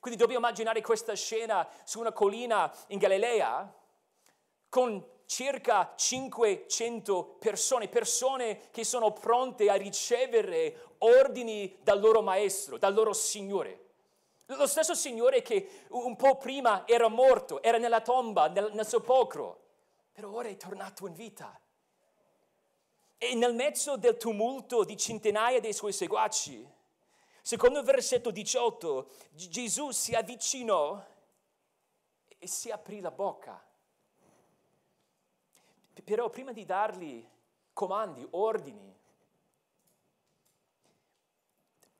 Quindi 0.00 0.18
dobbiamo 0.18 0.46
immaginare 0.46 0.80
questa 0.80 1.14
scena 1.14 1.68
su 1.84 2.00
una 2.00 2.12
collina 2.12 2.72
in 2.88 2.98
Galilea 2.98 3.74
con 4.68 5.04
circa 5.26 5.94
500 5.96 7.36
persone, 7.38 7.88
persone 7.88 8.70
che 8.70 8.84
sono 8.84 9.12
pronte 9.12 9.68
a 9.70 9.74
ricevere 9.74 10.94
ordini 10.98 11.78
dal 11.82 12.00
loro 12.00 12.22
maestro, 12.22 12.78
dal 12.78 12.94
loro 12.94 13.12
Signore. 13.12 13.84
Lo 14.46 14.66
stesso 14.66 14.94
Signore 14.94 15.42
che 15.42 15.84
un 15.88 16.14
po' 16.14 16.36
prima 16.36 16.86
era 16.86 17.08
morto, 17.08 17.62
era 17.62 17.78
nella 17.78 18.00
tomba, 18.00 18.48
nel, 18.48 18.70
nel 18.72 18.86
sepolcro 18.86 19.64
però 20.16 20.32
ora 20.32 20.48
è 20.48 20.56
tornato 20.56 21.06
in 21.06 21.12
vita. 21.12 21.60
E 23.18 23.34
nel 23.34 23.54
mezzo 23.54 23.98
del 23.98 24.16
tumulto 24.16 24.82
di 24.82 24.96
centinaia 24.96 25.60
dei 25.60 25.74
suoi 25.74 25.92
seguaci, 25.92 26.66
secondo 27.46 27.78
il 27.78 27.84
versetto 27.84 28.32
18, 28.32 29.10
Gesù 29.30 29.92
si 29.92 30.14
avvicinò 30.14 31.00
e 32.38 32.46
si 32.48 32.72
aprì 32.72 33.00
la 33.00 33.12
bocca. 33.12 33.64
Però 36.02 36.28
prima 36.28 36.52
di 36.52 36.64
dargli 36.64 37.24
comandi, 37.72 38.26
ordini, 38.30 38.98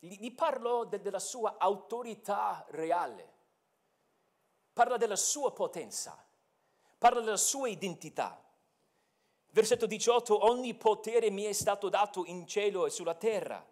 gli 0.00 0.32
parlò 0.32 0.84
de- 0.84 1.00
della 1.00 1.20
sua 1.20 1.56
autorità 1.58 2.64
reale, 2.70 3.34
parla 4.72 4.96
della 4.96 5.16
sua 5.16 5.52
potenza 5.52 6.20
parla 6.98 7.20
della 7.20 7.36
sua 7.36 7.68
identità. 7.68 8.42
Versetto 9.50 9.86
18, 9.86 10.44
ogni 10.44 10.74
potere 10.74 11.30
mi 11.30 11.44
è 11.44 11.52
stato 11.52 11.88
dato 11.88 12.24
in 12.26 12.46
cielo 12.46 12.86
e 12.86 12.90
sulla 12.90 13.14
terra. 13.14 13.64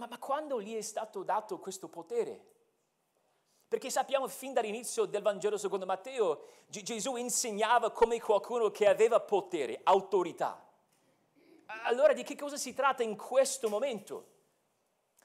Ma, 0.00 0.06
ma 0.06 0.18
quando 0.18 0.62
gli 0.62 0.74
è 0.74 0.80
stato 0.80 1.22
dato 1.22 1.58
questo 1.58 1.88
potere? 1.88 2.48
Perché 3.68 3.90
sappiamo 3.90 4.26
fin 4.28 4.54
dall'inizio 4.54 5.04
del 5.04 5.20
Vangelo 5.20 5.58
secondo 5.58 5.84
Matteo, 5.84 6.46
G- 6.68 6.82
Gesù 6.82 7.16
insegnava 7.16 7.90
come 7.90 8.18
qualcuno 8.18 8.70
che 8.70 8.88
aveva 8.88 9.20
potere, 9.20 9.80
autorità. 9.84 10.66
Allora 11.84 12.14
di 12.14 12.22
che 12.22 12.34
cosa 12.34 12.56
si 12.56 12.72
tratta 12.72 13.02
in 13.02 13.14
questo 13.14 13.68
momento? 13.68 14.38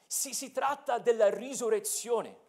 Si, 0.06 0.34
si 0.34 0.52
tratta 0.52 1.00
della 1.00 1.30
risurrezione. 1.30 2.44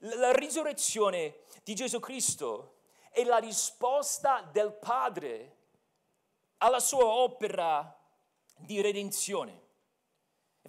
La 0.00 0.32
risurrezione 0.32 1.40
di 1.64 1.74
Gesù 1.74 1.98
Cristo 2.00 2.80
è 3.10 3.24
la 3.24 3.38
risposta 3.38 4.42
del 4.42 4.72
Padre 4.74 5.56
alla 6.58 6.80
sua 6.80 7.06
opera 7.06 7.98
di 8.58 8.80
redenzione. 8.80 9.67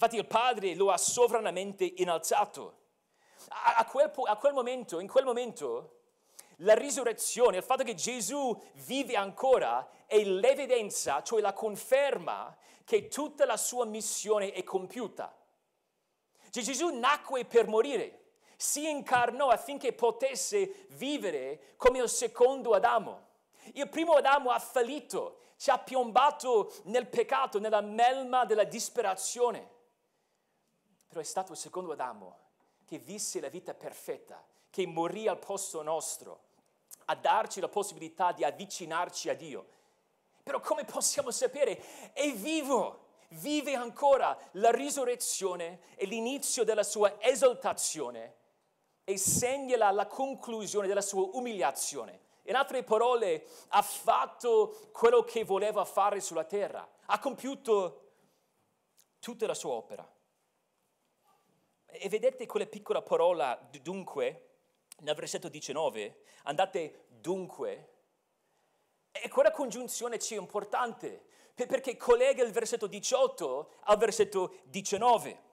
Infatti 0.01 0.15
il 0.15 0.27
Padre 0.27 0.75
lo 0.75 0.91
ha 0.91 0.97
sovranamente 0.97 1.83
innalzato. 1.97 2.77
A, 3.49 3.83
quel, 3.83 4.09
a 4.27 4.37
quel 4.37 4.53
momento, 4.53 5.01
in 5.01 5.09
quel 5.09 5.25
momento, 5.25 6.03
la 6.59 6.73
risurrezione, 6.73 7.57
il 7.57 7.63
fatto 7.63 7.83
che 7.83 7.95
Gesù 7.95 8.57
vive 8.85 9.17
ancora, 9.17 9.85
è 10.05 10.23
l'evidenza, 10.23 11.21
cioè 11.21 11.41
la 11.41 11.51
conferma 11.51 12.55
che 12.85 13.09
tutta 13.09 13.43
la 13.43 13.57
sua 13.57 13.83
missione 13.83 14.53
è 14.53 14.63
compiuta. 14.63 15.35
Cioè, 16.49 16.63
Gesù 16.63 16.97
nacque 16.97 17.43
per 17.43 17.67
morire, 17.67 18.35
si 18.55 18.89
incarnò 18.89 19.49
affinché 19.49 19.91
potesse 19.91 20.85
vivere 20.91 21.73
come 21.75 21.99
il 21.99 22.07
secondo 22.07 22.71
Adamo. 22.71 23.27
Il 23.73 23.89
primo 23.89 24.13
Adamo 24.13 24.51
ha 24.51 24.59
fallito, 24.59 25.39
ci 25.57 25.69
ha 25.69 25.77
piombato 25.77 26.71
nel 26.83 27.07
peccato, 27.07 27.59
nella 27.59 27.81
melma 27.81 28.45
della 28.45 28.63
disperazione. 28.63 29.75
Però 31.09 31.19
è 31.19 31.23
stato 31.23 31.53
il 31.53 31.57
secondo 31.57 31.91
Adamo 31.91 32.37
che 32.85 32.99
visse 32.99 33.39
la 33.39 33.49
vita 33.49 33.73
perfetta, 33.73 34.43
che 34.69 34.85
morì 34.85 35.27
al 35.27 35.39
posto 35.39 35.81
nostro, 35.81 36.43
a 37.05 37.15
darci 37.15 37.59
la 37.59 37.67
possibilità 37.67 38.31
di 38.31 38.43
avvicinarci 38.43 39.29
a 39.29 39.35
Dio. 39.35 39.67
Però 40.43 40.59
come 40.59 40.85
possiamo 40.85 41.31
sapere? 41.31 42.13
È 42.13 42.31
vivo, 42.33 43.07
vive 43.29 43.75
ancora 43.75 44.37
la 44.53 44.71
risurrezione 44.71 45.81
e 45.95 46.05
l'inizio 46.05 46.63
della 46.63 46.83
sua 46.83 47.19
esaltazione 47.19 48.35
e 49.03 49.17
segna 49.17 49.91
la 49.91 50.05
conclusione 50.05 50.87
della 50.87 51.01
sua 51.01 51.27
umiliazione. 51.33 52.27
In 52.43 52.55
altre 52.55 52.83
parole, 52.83 53.47
ha 53.69 53.81
fatto 53.81 54.89
quello 54.91 55.23
che 55.23 55.43
voleva 55.43 55.85
fare 55.85 56.19
sulla 56.19 56.45
terra, 56.45 56.87
ha 57.05 57.19
compiuto 57.19 58.11
tutta 59.19 59.47
la 59.47 59.53
sua 59.55 59.73
opera. 59.73 60.07
E 61.91 62.07
vedete 62.09 62.45
quella 62.45 62.65
piccola 62.65 63.01
parola 63.01 63.59
dunque 63.81 64.49
nel 64.99 65.15
versetto 65.15 65.49
19, 65.49 66.23
andate 66.43 67.05
dunque, 67.07 67.93
e 69.11 69.27
quella 69.29 69.51
congiunzione 69.51 70.19
ci 70.19 70.35
è 70.35 70.37
importante 70.37 71.25
perché 71.55 71.97
collega 71.97 72.43
il 72.43 72.51
versetto 72.51 72.87
18 72.87 73.71
al 73.81 73.97
versetto 73.97 74.59
19. 74.65 75.47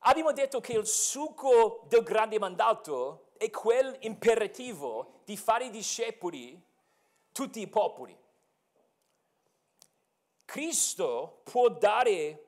Abbiamo 0.00 0.32
detto 0.32 0.60
che 0.60 0.72
il 0.72 0.86
succo 0.86 1.82
del 1.88 2.02
grande 2.02 2.38
mandato 2.38 3.32
è 3.36 3.50
quel 3.50 3.96
imperativo 4.00 5.20
di 5.24 5.36
fare 5.36 5.68
discepoli 5.68 6.62
tutti 7.32 7.60
i 7.60 7.66
popoli. 7.66 8.16
Cristo 10.44 11.40
può 11.42 11.68
dare 11.68 12.45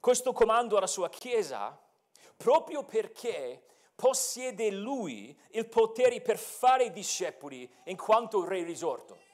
questo 0.00 0.32
comando 0.32 0.76
alla 0.76 0.86
sua 0.86 1.08
Chiesa 1.08 1.78
proprio 2.36 2.84
perché 2.84 3.64
possiede 3.94 4.70
lui 4.70 5.36
il 5.50 5.68
potere 5.68 6.20
per 6.20 6.38
fare 6.38 6.92
discepoli 6.92 7.68
in 7.86 7.96
quanto 7.96 8.44
re 8.44 8.62
risorto. 8.62 9.26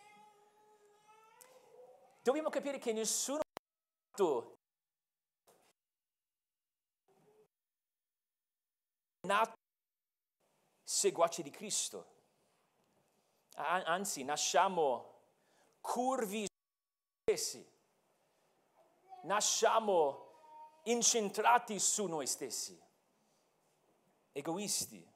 Dobbiamo 2.23 2.49
capire 2.49 2.79
che 2.79 2.93
nessuno 2.95 3.43
è 9.21 9.27
nato 9.27 9.53
seguace 10.83 11.43
di 11.43 11.51
Cristo. 11.51 12.13
Anzi, 13.57 14.25
nasciamo 14.25 15.13
curvi 15.81 16.47
stessi, 17.21 17.71
nasciamo 19.25 20.24
incentrati 20.85 21.79
su 21.79 22.07
noi 22.07 22.27
stessi, 22.27 22.81
egoisti. 24.33 25.13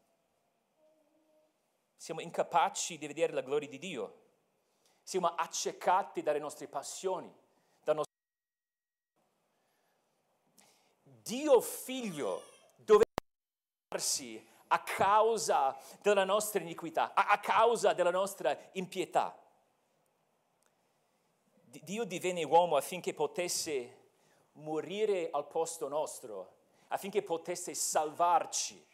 Siamo 1.96 2.20
incapaci 2.20 2.96
di 2.96 3.07
vedere 3.07 3.33
la 3.33 3.40
gloria 3.40 3.68
di 3.68 3.78
Dio. 3.78 4.26
Siamo 5.02 5.28
accecati 5.28 6.22
dalle 6.22 6.38
nostre 6.38 6.68
passioni. 6.68 7.35
Dal 7.83 7.96
nostro... 7.96 8.14
Dio 11.02 11.61
figlio 11.61 12.42
doveva 12.76 13.04
darsi 13.88 14.46
a 14.68 14.83
causa 14.83 15.76
della 16.00 16.24
nostra 16.24 16.61
iniquità, 16.61 17.14
a 17.14 17.38
causa 17.40 17.94
della 17.94 18.11
nostra 18.11 18.57
impietà. 18.72 19.37
Dio 21.64 22.04
divenne 22.04 22.44
uomo 22.44 22.76
affinché 22.76 23.12
potesse 23.12 23.97
morire 24.59 25.29
al 25.31 25.47
posto 25.47 25.88
nostro, 25.88 26.57
affinché 26.88 27.23
potesse 27.23 27.75
salvarci. 27.75 28.87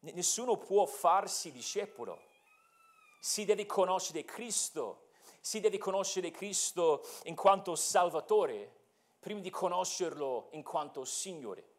Nessuno 0.00 0.56
può 0.56 0.84
farsi 0.86 1.52
discepolo. 1.52 2.30
Si 3.20 3.44
deve 3.44 3.66
conoscere 3.66 4.24
Cristo, 4.24 5.10
si 5.40 5.60
deve 5.60 5.78
conoscere 5.78 6.30
Cristo 6.30 7.06
in 7.24 7.36
quanto 7.36 7.76
Salvatore, 7.76 8.80
prima 9.20 9.40
di 9.40 9.50
conoscerlo 9.50 10.48
in 10.52 10.64
quanto 10.64 11.04
Signore. 11.04 11.70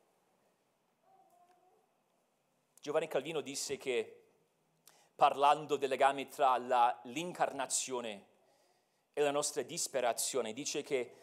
Giovanni 2.80 3.08
Calvino 3.08 3.42
disse 3.42 3.76
che, 3.78 4.24
parlando 5.16 5.76
del 5.76 5.90
legame 5.90 6.28
tra 6.28 6.58
la, 6.58 6.98
l'incarnazione 7.04 8.28
e 9.14 9.22
la 9.22 9.32
nostra 9.32 9.62
disperazione, 9.62 10.54
dice 10.54 10.82
che 10.82 11.23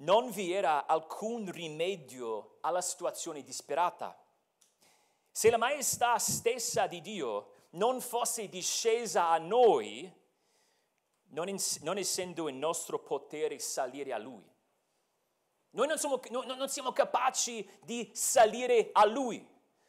non 0.00 0.30
vi 0.30 0.52
era 0.52 0.86
alcun 0.86 1.50
rimedio 1.50 2.58
alla 2.60 2.80
situazione 2.80 3.42
disperata. 3.42 4.16
Se 5.30 5.50
la 5.50 5.56
maestà 5.56 6.18
stessa 6.18 6.86
di 6.86 7.00
Dio 7.00 7.52
non 7.70 8.00
fosse 8.00 8.48
discesa 8.48 9.28
a 9.28 9.38
noi, 9.38 10.12
non, 11.28 11.48
in, 11.48 11.58
non 11.82 11.98
essendo 11.98 12.48
in 12.48 12.58
nostro 12.58 12.98
potere 12.98 13.58
salire 13.58 14.12
a 14.12 14.18
Lui. 14.18 14.48
Noi 15.72 15.86
non 15.86 15.98
siamo, 15.98 16.20
no, 16.30 16.42
non 16.42 16.68
siamo 16.68 16.92
capaci 16.92 17.68
di 17.82 18.10
salire 18.12 18.90
a 18.92 19.06
Lui. 19.06 19.46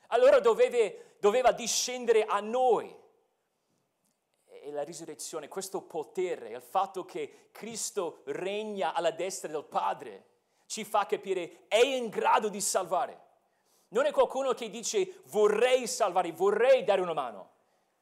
Allora 0.08 0.40
doveve, 0.40 1.16
doveva 1.20 1.52
discendere 1.52 2.26
a 2.26 2.40
noi 2.40 2.96
e 4.62 4.72
la 4.72 4.84
risurrezione, 4.84 5.48
questo 5.48 5.82
potere, 5.82 6.50
il 6.50 6.62
fatto 6.62 7.04
che 7.04 7.50
Cristo 7.52 8.22
regna 8.26 8.94
alla 8.94 9.12
destra 9.12 9.52
del 9.52 9.64
Padre, 9.64 10.26
ci 10.68 10.86
fa 10.86 11.06
capire 11.06 11.68
è 11.68 11.84
in 11.84 12.10
grado 12.10 12.48
di 12.48 12.62
salvare. 12.62 13.30
Non 13.90 14.06
è 14.06 14.12
qualcuno 14.12 14.54
che 14.54 14.70
dice 14.70 15.22
vorrei 15.26 15.88
salvare, 15.88 16.32
vorrei 16.32 16.84
dare 16.84 17.02
una 17.02 17.14
mano. 17.14 17.50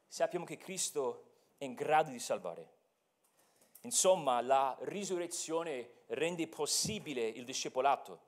Sappiamo 0.08 0.46
che 0.46 0.58
Cristo 0.58 1.24
è 1.58 1.64
in 1.64 1.74
grado 1.74 2.12
di 2.12 2.20
salvare. 2.20 2.78
Insomma, 3.82 4.42
la 4.42 4.76
risurrezione 4.82 6.04
rende 6.08 6.48
possibile 6.48 7.26
il 7.26 7.46
discepolato 7.46 8.28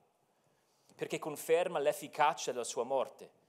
perché 0.95 1.19
conferma 1.19 1.79
l'efficacia 1.79 2.51
della 2.51 2.63
sua 2.63 2.83
morte 2.83 3.39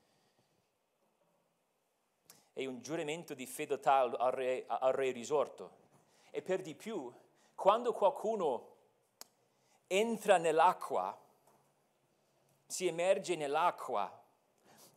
è 2.53 2.67
un 2.67 2.83
giuramento 2.83 3.35
di 3.35 3.47
fedeltà 3.47 4.01
al 4.01 4.33
re, 4.33 4.65
al 4.67 4.93
re 4.93 5.11
risorto. 5.11 5.81
E 6.31 6.43
per 6.43 6.61
di 6.61 6.75
più, 6.75 7.13
quando 7.55 7.93
qualcuno 7.93 8.69
entra 9.87 10.37
nell'acqua, 10.37 11.19
si 12.67 12.87
emerge 12.87 13.37
nell'acqua, 13.37 14.21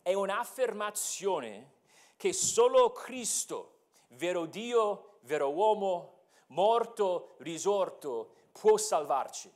è 0.01 0.13
un'affermazione 0.13 1.73
che 2.15 2.33
solo 2.33 2.91
Cristo, 2.91 3.79
vero 4.09 4.45
Dio, 4.45 5.17
vero 5.21 5.51
uomo, 5.51 6.19
morto, 6.47 7.35
risorto, 7.39 8.33
può 8.51 8.77
salvarci. 8.77 9.51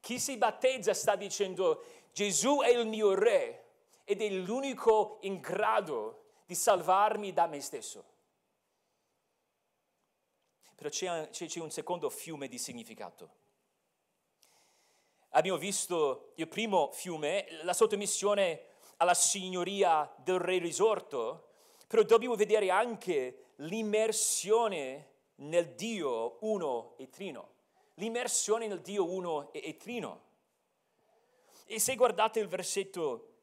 Chi 0.00 0.18
si 0.18 0.36
battezza 0.36 0.94
sta 0.94 1.16
dicendo 1.16 1.84
Gesù 2.12 2.60
è 2.60 2.68
il 2.68 2.86
mio 2.86 3.14
re 3.14 3.66
ed 4.04 4.22
è 4.22 4.28
l'unico 4.30 5.18
in 5.22 5.40
grado 5.40 6.27
di 6.48 6.54
salvarmi 6.54 7.34
da 7.34 7.46
me 7.46 7.60
stesso. 7.60 8.02
Però 10.74 10.88
c'è, 10.88 11.28
c'è 11.28 11.60
un 11.60 11.70
secondo 11.70 12.08
fiume 12.08 12.48
di 12.48 12.56
significato. 12.56 13.36
abbiamo 15.32 15.58
visto 15.58 16.32
il 16.36 16.48
primo 16.48 16.90
fiume, 16.90 17.48
la 17.64 17.74
sottomissione 17.74 18.64
alla 18.96 19.12
signoria 19.12 20.10
del 20.24 20.38
re 20.38 20.56
risorto, 20.56 21.50
però 21.86 22.02
dobbiamo 22.02 22.34
vedere 22.34 22.70
anche 22.70 23.50
l'immersione 23.56 25.10
nel 25.36 25.74
Dio 25.74 26.38
uno 26.40 26.94
e 26.96 27.10
trino, 27.10 27.56
l'immersione 27.96 28.68
nel 28.68 28.80
Dio 28.80 29.04
uno 29.04 29.52
e, 29.52 29.60
e 29.62 29.76
trino. 29.76 30.22
E 31.66 31.78
se 31.78 31.94
guardate 31.94 32.40
il 32.40 32.48
versetto 32.48 33.34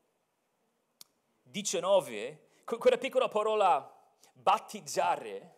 19, 1.44 2.45
quella 2.66 2.98
piccola 2.98 3.28
parola 3.28 3.94
battizzare 4.34 5.54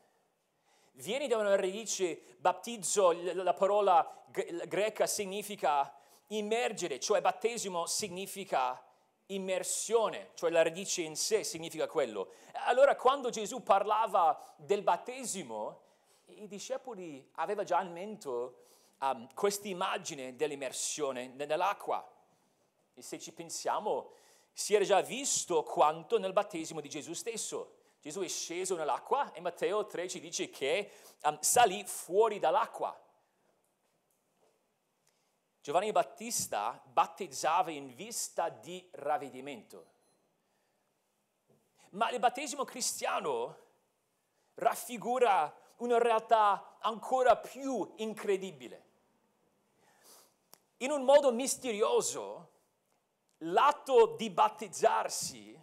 viene 0.94 1.28
da 1.28 1.38
una 1.38 1.56
radice 1.56 2.36
battizzo, 2.38 3.12
la 3.34 3.54
parola 3.54 4.26
greca 4.66 5.08
significa 5.08 5.96
immergere, 6.28 7.00
cioè 7.00 7.22
battesimo 7.22 7.86
significa 7.86 8.84
immersione, 9.28 10.32
cioè 10.34 10.50
la 10.50 10.64
radice 10.64 11.02
in 11.02 11.16
sé 11.16 11.44
significa 11.44 11.88
quello. 11.88 12.34
Allora 12.66 12.96
quando 12.96 13.30
Gesù 13.30 13.64
parlava 13.64 14.54
del 14.58 14.84
battesimo, 14.84 15.82
i 16.26 16.48
discepoli 16.48 17.26
avevano 17.36 17.66
già 17.66 17.82
in 17.82 17.92
mente 17.94 18.30
um, 19.00 19.34
questa 19.34 19.68
immagine 19.70 20.36
dell'immersione 20.36 21.28
nell'acqua. 21.28 22.06
E 22.94 23.02
se 23.02 23.20
ci 23.20 23.32
pensiamo, 23.32 24.12
si 24.58 24.74
era 24.74 24.84
già 24.84 25.02
visto 25.02 25.62
quanto 25.62 26.18
nel 26.18 26.34
battesimo 26.34 26.82
di 26.82 26.90
Gesù 26.90 27.14
stesso. 27.14 27.76
Gesù 28.02 28.22
è 28.22 28.28
sceso 28.28 28.76
nell'acqua 28.76 29.32
e 29.34 29.40
Matteo 29.40 29.86
3 29.86 30.10
ci 30.10 30.20
dice 30.20 30.50
che 30.50 30.94
um, 31.22 31.40
salì 31.42 31.84
fuori 31.84 32.40
dall'acqua. 32.40 33.00
Giovanni 35.62 35.92
Battista 35.92 36.82
battezzava 36.84 37.70
in 37.70 37.94
vista 37.94 38.50
di 38.50 38.84
ravvedimento. 38.94 39.86
Ma 41.92 42.10
il 42.10 42.18
battesimo 42.18 42.66
cristiano 42.66 43.58
raffigura 44.56 45.56
una 45.78 46.00
realtà 46.00 46.78
ancora 46.80 47.38
più 47.38 47.94
incredibile. 47.98 48.86
In 50.78 50.90
un 50.90 51.04
modo 51.04 51.32
misterioso, 51.32 52.47
l'atto 53.40 54.16
di 54.18 54.30
battezzarsi 54.30 55.60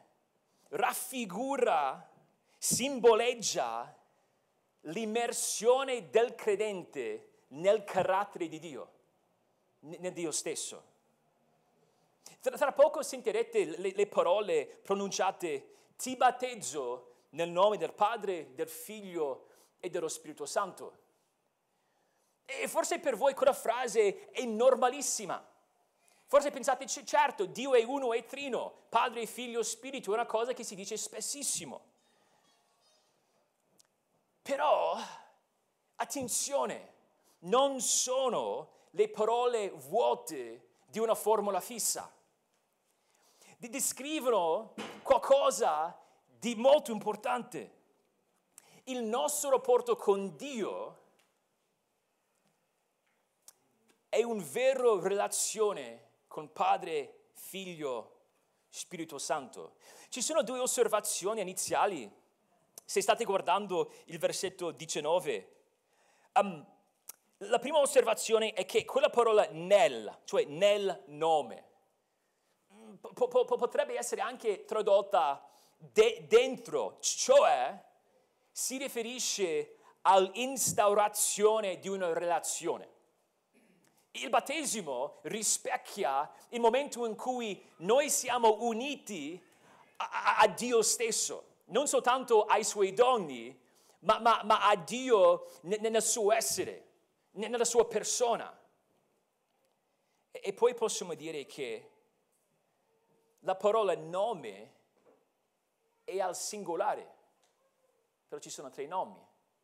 raffigura, 0.68 2.10
simboleggia 2.58 3.96
l'immersione 4.82 6.10
del 6.10 6.34
credente 6.34 7.42
nel 7.48 7.84
carattere 7.84 8.48
di 8.48 8.58
Dio 8.58 8.94
nel 9.84 10.12
Dio 10.12 10.30
stesso. 10.30 10.92
Tra, 12.40 12.56
tra 12.56 12.72
poco 12.72 13.02
sentirete 13.02 13.78
le, 13.78 13.92
le 13.94 14.06
parole 14.06 14.66
pronunciate, 14.82 15.72
ti 15.96 16.16
battezzo 16.16 17.12
nel 17.30 17.50
nome 17.50 17.76
del 17.76 17.92
Padre, 17.92 18.54
del 18.54 18.68
Figlio 18.68 19.48
e 19.80 19.90
dello 19.90 20.08
Spirito 20.08 20.46
Santo. 20.46 21.02
E 22.44 22.68
forse 22.68 22.98
per 22.98 23.16
voi 23.16 23.34
quella 23.34 23.52
frase 23.52 24.30
è 24.30 24.44
normalissima. 24.44 25.52
Forse 26.34 26.50
pensate, 26.50 26.84
certo, 26.88 27.44
Dio 27.44 27.74
è 27.74 27.84
uno 27.84 28.12
e 28.12 28.26
trino, 28.26 28.86
Padre, 28.88 29.24
Figlio, 29.24 29.62
Spirito, 29.62 30.10
è 30.10 30.14
una 30.14 30.26
cosa 30.26 30.52
che 30.52 30.64
si 30.64 30.74
dice 30.74 30.96
spessissimo. 30.96 31.80
Però, 34.42 34.98
attenzione, 35.94 36.92
non 37.42 37.80
sono 37.80 38.88
le 38.90 39.08
parole 39.10 39.70
vuote 39.70 40.70
di 40.86 40.98
una 40.98 41.14
formula 41.14 41.60
fissa. 41.60 42.12
Descrivono 43.56 44.74
qualcosa 45.04 45.96
di 46.26 46.56
molto 46.56 46.90
importante. 46.90 47.76
Il 48.86 49.04
nostro 49.04 49.50
rapporto 49.50 49.94
con 49.94 50.34
Dio 50.34 50.98
è 54.08 54.24
una 54.24 54.42
vera 54.42 54.98
relazione 55.00 56.10
con 56.34 56.50
Padre, 56.50 57.28
Figlio, 57.34 58.22
Spirito 58.68 59.18
Santo. 59.18 59.76
Ci 60.08 60.20
sono 60.20 60.42
due 60.42 60.58
osservazioni 60.58 61.40
iniziali. 61.40 62.12
Se 62.84 63.00
state 63.00 63.22
guardando 63.22 63.92
il 64.06 64.18
versetto 64.18 64.72
19, 64.72 65.54
um, 66.40 66.66
la 67.36 67.58
prima 67.60 67.78
osservazione 67.78 68.52
è 68.52 68.64
che 68.66 68.84
quella 68.84 69.10
parola 69.10 69.46
nel, 69.52 70.22
cioè 70.24 70.44
nel 70.46 71.04
nome, 71.06 71.68
po- 73.00 73.28
po- 73.28 73.44
potrebbe 73.44 73.96
essere 73.96 74.20
anche 74.20 74.64
tradotta 74.64 75.48
de- 75.78 76.24
dentro, 76.26 76.96
cioè 76.98 77.80
si 78.50 78.76
riferisce 78.76 79.76
all'instaurazione 80.00 81.78
di 81.78 81.86
una 81.86 82.12
relazione. 82.12 82.93
Il 84.16 84.30
battesimo 84.30 85.18
rispecchia 85.22 86.30
il 86.50 86.60
momento 86.60 87.04
in 87.04 87.16
cui 87.16 87.60
noi 87.78 88.10
siamo 88.10 88.58
uniti 88.60 89.42
a, 89.96 90.36
a 90.38 90.46
Dio 90.46 90.82
stesso, 90.82 91.62
non 91.66 91.88
soltanto 91.88 92.44
ai 92.44 92.62
suoi 92.62 92.92
doni, 92.92 93.60
ma, 94.00 94.20
ma, 94.20 94.42
ma 94.44 94.68
a 94.68 94.76
Dio 94.76 95.50
nel 95.62 96.00
suo 96.00 96.30
essere 96.30 96.92
nella 97.32 97.64
sua 97.64 97.86
persona. 97.86 98.56
E 100.30 100.52
poi 100.52 100.74
possiamo 100.74 101.14
dire 101.14 101.44
che 101.46 101.90
la 103.40 103.56
parola 103.56 103.96
nome 103.96 104.72
è 106.04 106.20
al 106.20 106.36
singolare, 106.36 107.14
però 108.28 108.40
ci 108.40 108.50
sono 108.50 108.70
tre 108.70 108.86
nomi. 108.86 109.20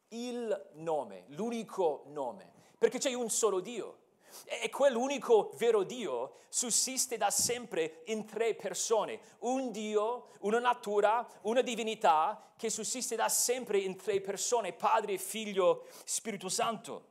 Il 0.08 0.70
nome, 0.74 1.26
l'unico 1.28 2.02
nome, 2.06 2.52
perché 2.78 2.98
c'è 2.98 3.12
un 3.14 3.30
solo 3.30 3.60
Dio. 3.60 3.99
E 4.44 4.68
quell'unico 4.70 5.52
vero 5.56 5.82
Dio 5.82 6.36
sussiste 6.48 7.16
da 7.16 7.30
sempre 7.30 8.02
in 8.06 8.26
tre 8.26 8.54
persone. 8.54 9.20
Un 9.40 9.70
Dio, 9.70 10.28
una 10.40 10.58
natura, 10.58 11.26
una 11.42 11.62
divinità 11.62 12.52
che 12.56 12.70
sussiste 12.70 13.16
da 13.16 13.28
sempre 13.28 13.78
in 13.78 13.96
tre 13.96 14.20
persone, 14.20 14.72
Padre, 14.72 15.18
Figlio, 15.18 15.86
Spirito 16.04 16.48
Santo 16.48 17.08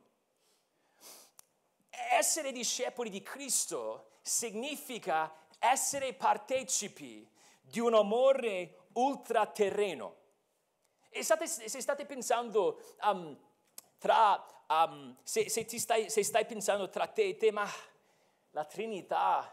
essere 2.10 2.52
discepoli 2.52 3.08
di 3.08 3.22
Cristo 3.22 4.10
significa 4.20 5.32
essere 5.58 6.12
partecipi 6.12 7.28
di 7.60 7.80
un 7.80 7.94
amore 7.94 8.86
ultraterreno. 8.94 10.16
E 11.08 11.22
state, 11.22 11.46
se 11.46 11.80
state 11.80 12.04
pensando 12.06 12.80
um, 13.02 13.36
tra, 14.00 14.42
um, 14.66 15.14
se, 15.22 15.50
se, 15.50 15.66
stai, 15.78 16.08
se, 16.08 16.24
stai, 16.24 16.46
pensando 16.46 16.88
tra 16.88 17.06
te 17.06 17.28
e 17.28 17.36
te, 17.36 17.52
ma 17.52 17.68
la 18.52 18.64
Trinità, 18.64 19.48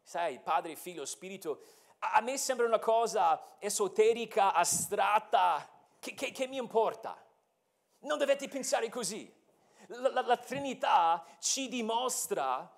sai, 0.00 0.38
Padre, 0.38 0.76
Figlio, 0.76 1.04
Spirito, 1.04 1.60
a 1.98 2.20
me 2.20 2.38
sembra 2.38 2.66
una 2.66 2.78
cosa 2.78 3.56
esoterica, 3.58 4.52
astratta, 4.52 5.68
che, 5.98 6.14
che, 6.14 6.30
che 6.30 6.46
mi 6.46 6.56
importa. 6.56 7.20
Non 8.00 8.16
dovete 8.16 8.46
pensare 8.46 8.88
così. 8.88 9.30
La, 9.88 10.10
la, 10.10 10.20
la 10.22 10.36
Trinità 10.36 11.26
ci 11.40 11.68
dimostra 11.68 12.72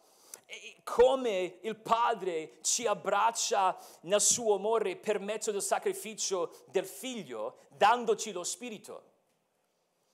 eh, 0.47 0.77
come 0.83 1.59
il 1.61 1.77
Padre 1.77 2.59
ci 2.63 2.87
abbraccia 2.87 3.77
nel 4.03 4.21
suo 4.23 4.55
amore 4.55 4.97
per 4.97 5.21
mezzo 5.21 5.51
del 5.51 5.63
sacrificio 5.63 6.65
del 6.69 6.87
Figlio, 6.87 7.59
dandoci 7.69 8.33
lo 8.33 8.45
Spirito. 8.45 9.15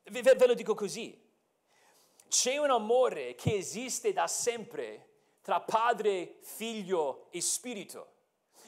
Ve, 0.04 0.22
ve 0.22 0.46
lo 0.46 0.54
dico 0.54 0.74
così. 0.74 1.20
C'è 2.28 2.56
un 2.56 2.70
amore 2.70 3.34
che 3.34 3.54
esiste 3.54 4.12
da 4.12 4.26
sempre 4.26 5.08
tra 5.42 5.60
Padre, 5.60 6.38
Figlio 6.40 7.26
e 7.30 7.40
Spirito. 7.40 8.10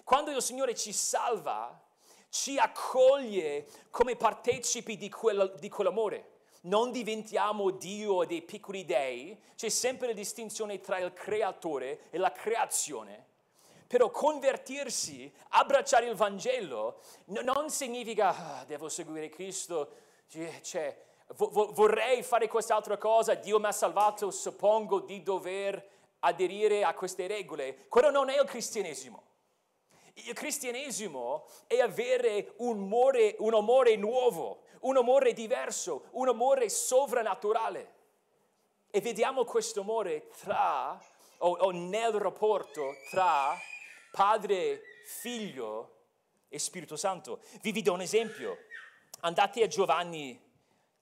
Quando 0.04 0.30
il 0.30 0.42
Signore 0.42 0.74
ci 0.74 0.92
salva, 0.92 1.82
ci 2.28 2.58
accoglie 2.58 3.66
come 3.90 4.16
partecipi 4.16 4.96
di, 4.96 5.08
quel, 5.08 5.54
di 5.58 5.68
quell'amore 5.68 6.32
non 6.64 6.90
diventiamo 6.90 7.70
Dio 7.70 8.24
dei 8.24 8.42
piccoli 8.42 8.84
dei, 8.84 9.38
c'è 9.56 9.68
sempre 9.68 10.08
la 10.08 10.12
distinzione 10.12 10.80
tra 10.80 10.98
il 10.98 11.12
creatore 11.12 12.10
e 12.10 12.18
la 12.18 12.32
creazione. 12.32 13.32
Però 13.86 14.10
convertirsi, 14.10 15.32
abbracciare 15.50 16.06
il 16.06 16.14
Vangelo, 16.14 17.00
non 17.26 17.68
significa 17.70 18.60
ah, 18.60 18.64
devo 18.64 18.88
seguire 18.88 19.28
Cristo, 19.28 19.92
cioè, 20.62 21.04
vo- 21.36 21.72
vorrei 21.72 22.22
fare 22.22 22.48
quest'altra 22.48 22.96
cosa, 22.96 23.34
Dio 23.34 23.58
mi 23.58 23.66
ha 23.66 23.72
salvato, 23.72 24.30
suppongo 24.30 25.00
di 25.00 25.22
dover 25.22 25.92
aderire 26.20 26.84
a 26.84 26.94
queste 26.94 27.26
regole. 27.26 27.86
Quello 27.88 28.10
non 28.10 28.28
è 28.28 28.40
il 28.40 28.46
cristianesimo. 28.46 29.22
Il 30.14 30.32
cristianesimo 30.32 31.46
è 31.66 31.80
avere 31.80 32.54
un 32.58 32.78
amore, 32.78 33.34
un 33.38 33.54
amore 33.54 33.96
nuovo, 33.96 34.62
un 34.80 34.96
amore 34.96 35.32
diverso, 35.32 36.06
un 36.12 36.28
amore 36.28 36.68
sovrannaturale. 36.68 37.92
E 38.90 39.00
vediamo 39.00 39.44
questo 39.44 39.80
amore 39.80 40.28
tra 40.40 40.96
o, 41.38 41.50
o 41.50 41.70
nel 41.72 42.12
rapporto 42.12 42.94
tra 43.10 43.58
padre, 44.12 44.82
figlio 45.04 45.90
e 46.48 46.58
Spirito 46.60 46.96
Santo. 46.96 47.40
Vi, 47.60 47.72
vi 47.72 47.82
do 47.82 47.92
un 47.92 48.00
esempio. 48.00 48.56
Andate 49.20 49.62
a 49.62 49.66
Giovanni 49.66 50.43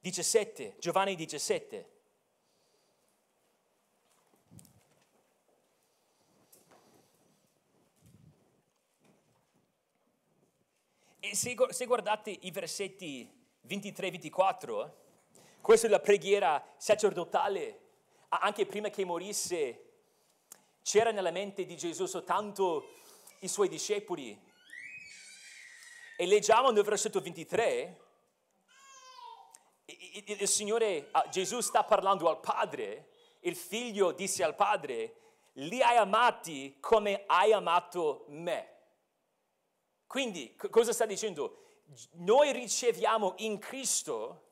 17, 0.02 0.78
Giovanni 0.80 1.14
17. 1.14 1.90
E 11.20 11.36
se, 11.36 11.54
se 11.68 11.86
guardate 11.86 12.30
i 12.30 12.50
versetti 12.50 13.30
23-24, 13.68 14.90
questa 15.60 15.86
è 15.86 15.90
la 15.90 16.00
preghiera 16.00 16.74
sacerdotale, 16.76 17.80
anche 18.30 18.66
prima 18.66 18.90
che 18.90 19.04
morisse, 19.04 19.84
c'era 20.82 21.12
nella 21.12 21.30
mente 21.30 21.64
di 21.64 21.76
Gesù 21.76 22.06
soltanto 22.06 22.94
i 23.38 23.46
suoi 23.46 23.68
discepoli. 23.68 24.36
E 26.16 26.26
leggiamo 26.26 26.72
nel 26.72 26.82
versetto 26.82 27.20
23, 27.20 28.01
il 29.84 30.48
Signore, 30.48 31.10
Gesù 31.30 31.60
sta 31.60 31.84
parlando 31.84 32.28
al 32.28 32.40
Padre, 32.40 33.08
il 33.40 33.56
figlio 33.56 34.12
disse 34.12 34.44
al 34.44 34.54
Padre, 34.54 35.16
li 35.54 35.82
hai 35.82 35.96
amati 35.96 36.76
come 36.80 37.24
hai 37.26 37.52
amato 37.52 38.24
me. 38.28 38.68
Quindi 40.06 40.54
cosa 40.56 40.92
sta 40.92 41.06
dicendo? 41.06 41.58
Noi 42.12 42.52
riceviamo 42.52 43.34
in 43.38 43.58
Cristo 43.58 44.50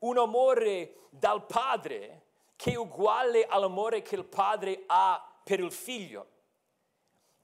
un 0.00 0.18
amore 0.18 1.08
dal 1.10 1.44
Padre 1.46 2.26
che 2.56 2.72
è 2.72 2.76
uguale 2.76 3.46
all'amore 3.46 4.02
che 4.02 4.14
il 4.14 4.24
Padre 4.24 4.84
ha 4.86 5.40
per 5.42 5.60
il 5.60 5.72
figlio. 5.72 6.28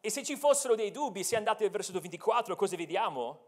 E 0.00 0.10
se 0.10 0.22
ci 0.22 0.36
fossero 0.36 0.74
dei 0.74 0.90
dubbi, 0.90 1.24
se 1.24 1.36
andate 1.36 1.64
al 1.64 1.70
versetto 1.70 2.00
24, 2.00 2.54
cosa 2.54 2.76
vediamo? 2.76 3.44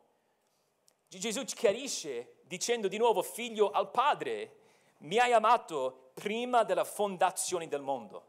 Gesù 1.07 1.45
chiarisce 1.45 2.38
dicendo 2.49 2.89
di 2.89 2.97
nuovo, 2.97 3.23
figlio 3.23 3.71
al 3.71 3.91
Padre, 3.91 4.57
mi 4.99 5.19
hai 5.19 5.33
amato 5.33 6.11
prima 6.15 6.65
della 6.65 6.85
fondazione 6.85 7.69
del 7.69 7.83
mondo. 7.83 8.27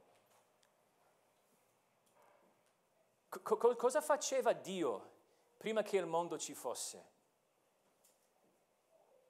Cosa 3.29 4.01
faceva 4.01 4.53
Dio 4.53 5.17
prima 5.57 5.81
che 5.81 5.97
il 5.97 6.05
mondo 6.05 6.37
ci 6.37 6.53
fosse. 6.53 7.17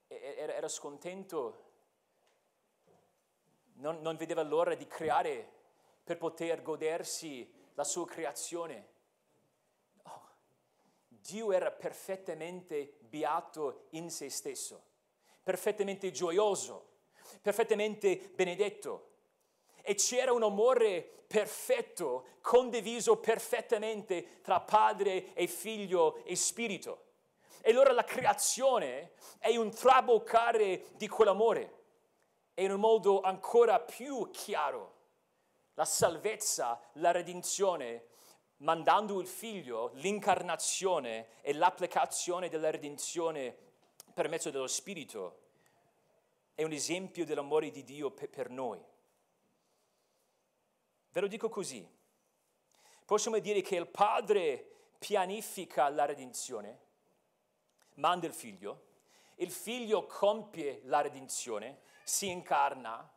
Era, 0.08 0.68
scontento, 0.68 1.72
non 3.76 4.16
vedeva 4.18 4.42
l'ora 4.42 4.74
di 4.74 4.88
creare 4.88 5.58
per 6.04 6.18
poter 6.18 6.62
godersi 6.62 7.50
la 7.76 7.84
sua 7.84 8.06
creazione. 8.06 8.98
Dio 11.30 11.52
era 11.52 11.72
perfettamente 11.72 12.98
beato 13.02 13.88
in 13.92 14.10
se 14.10 14.30
stesso, 14.30 14.82
perfettamente 15.44 16.12
gioioso, 16.12 16.88
perfettamente 17.42 18.32
benedetto. 18.34 19.08
E 19.82 19.96
c'era 19.96 20.34
un 20.34 20.44
amore 20.44 21.24
perfetto, 21.28 22.38
condiviso 22.42 23.18
perfettamente 23.18 24.42
tra 24.42 24.60
padre 24.60 25.34
e 25.34 25.48
figlio 25.48 26.24
e 26.26 26.36
spirito. 26.36 27.06
E 27.62 27.72
allora 27.72 27.92
la 27.92 28.04
creazione 28.04 29.14
è 29.38 29.56
un 29.56 29.70
traboccare 29.70 30.88
di 30.96 31.08
quell'amore. 31.08 31.78
E 32.54 32.64
in 32.64 32.72
un 32.72 32.80
modo 32.80 33.22
ancora 33.22 33.80
più 33.80 34.30
chiaro, 34.32 34.96
la 35.76 35.86
salvezza, 35.86 36.80
la 36.94 37.12
redenzione, 37.12 38.09
mandando 38.60 39.20
il 39.20 39.28
figlio, 39.28 39.92
l'incarnazione 39.96 41.42
e 41.42 41.54
l'applicazione 41.54 42.50
della 42.50 42.70
redenzione 42.70 43.56
per 44.14 44.28
mezzo 44.28 44.50
dello 44.50 44.68
spirito, 44.68 45.48
è 46.56 46.64
un 46.64 46.72
esempio 46.72 47.26
dell'amore 47.26 47.72
di 47.72 47.84
Dio 47.84 48.12
per 48.12 48.50
noi. 48.50 48.84
Ve 51.12 51.22
lo 51.22 51.28
dico 51.28 51.50
così. 51.50 51.88
Possiamo 53.06 53.40
dire 53.40 53.62
che 53.62 53.76
il 53.76 53.88
padre 53.88 54.92
pianifica 55.00 55.90
la 55.90 56.06
redenzione, 56.06 56.80
manda 57.96 58.28
il 58.28 58.34
figlio, 58.34 58.88
il 59.36 59.52
figlio 59.52 60.06
compie 60.06 60.82
la 60.84 61.02
redenzione, 61.02 61.82
si 62.04 62.30
incarna, 62.30 63.10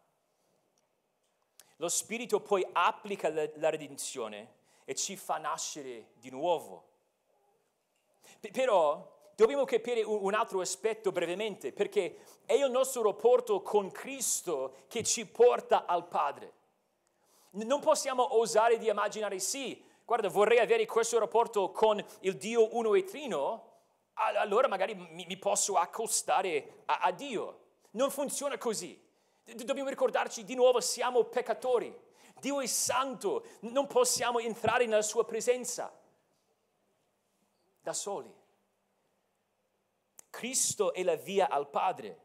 lo 1.77 1.89
spirito 1.89 2.41
poi 2.41 2.65
applica 2.73 3.29
la 3.29 3.71
redenzione 3.71 4.61
e 4.93 4.95
ci 4.95 5.17
fa 5.17 5.39
nascere 5.39 6.11
di 6.21 6.29
nuovo. 6.29 6.85
Però 8.53 9.31
dobbiamo 9.35 9.65
capire 9.65 10.03
un 10.03 10.35
altro 10.35 10.61
aspetto 10.61 11.11
brevemente, 11.11 11.73
perché 11.73 12.19
è 12.45 12.53
il 12.53 12.71
nostro 12.71 13.03
rapporto 13.03 13.63
con 13.63 13.91
Cristo 13.91 14.75
che 14.89 15.03
ci 15.03 15.27
porta 15.27 15.87
al 15.87 16.07
Padre. 16.07 16.53
Non 17.53 17.81
possiamo 17.81 18.37
osare 18.37 18.79
di 18.79 18.89
immaginare, 18.89 19.39
sì, 19.39 19.83
guarda, 20.05 20.29
vorrei 20.29 20.59
avere 20.59 20.85
questo 20.85 21.19
rapporto 21.19 21.71
con 21.71 22.05
il 22.21 22.37
Dio 22.37 22.77
uno 22.77 22.95
e 22.95 23.05
trino, 23.05 23.71
allora 24.15 24.69
magari 24.69 24.95
mi, 24.95 25.25
mi 25.27 25.37
posso 25.39 25.77
accostare 25.77 26.83
a, 26.85 26.99
a 26.99 27.11
Dio. 27.13 27.61
Non 27.93 28.11
funziona 28.11 28.59
così. 28.59 28.99
Dobbiamo 29.45 29.89
ricordarci 29.89 30.45
di 30.45 30.55
nuovo, 30.55 30.81
siamo 30.81 31.25
peccatori. 31.25 32.11
Dio 32.43 32.61
è 32.61 32.67
santo, 32.67 33.45
non 33.61 33.87
possiamo 33.87 34.41
entrare 34.41 34.87
nella 34.87 35.03
sua 35.03 35.25
presenza 35.25 35.97
da 37.81 37.93
soli. 37.93 38.35
Cristo 40.29 40.93
è 40.93 41.05
la 41.05 41.15
via 41.15 41.49
al 41.49 41.71
Padre. 41.71 42.19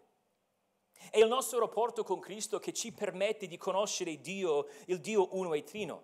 È 1.11 1.19
il 1.19 1.27
nostro 1.27 1.59
rapporto 1.59 2.03
con 2.03 2.19
Cristo 2.19 2.57
che 2.57 2.73
ci 2.73 2.91
permette 2.93 3.45
di 3.45 3.57
conoscere 3.57 4.19
Dio, 4.19 4.65
il 4.85 4.99
Dio 5.01 5.35
uno 5.35 5.53
e 5.53 5.61
trino. 5.61 6.03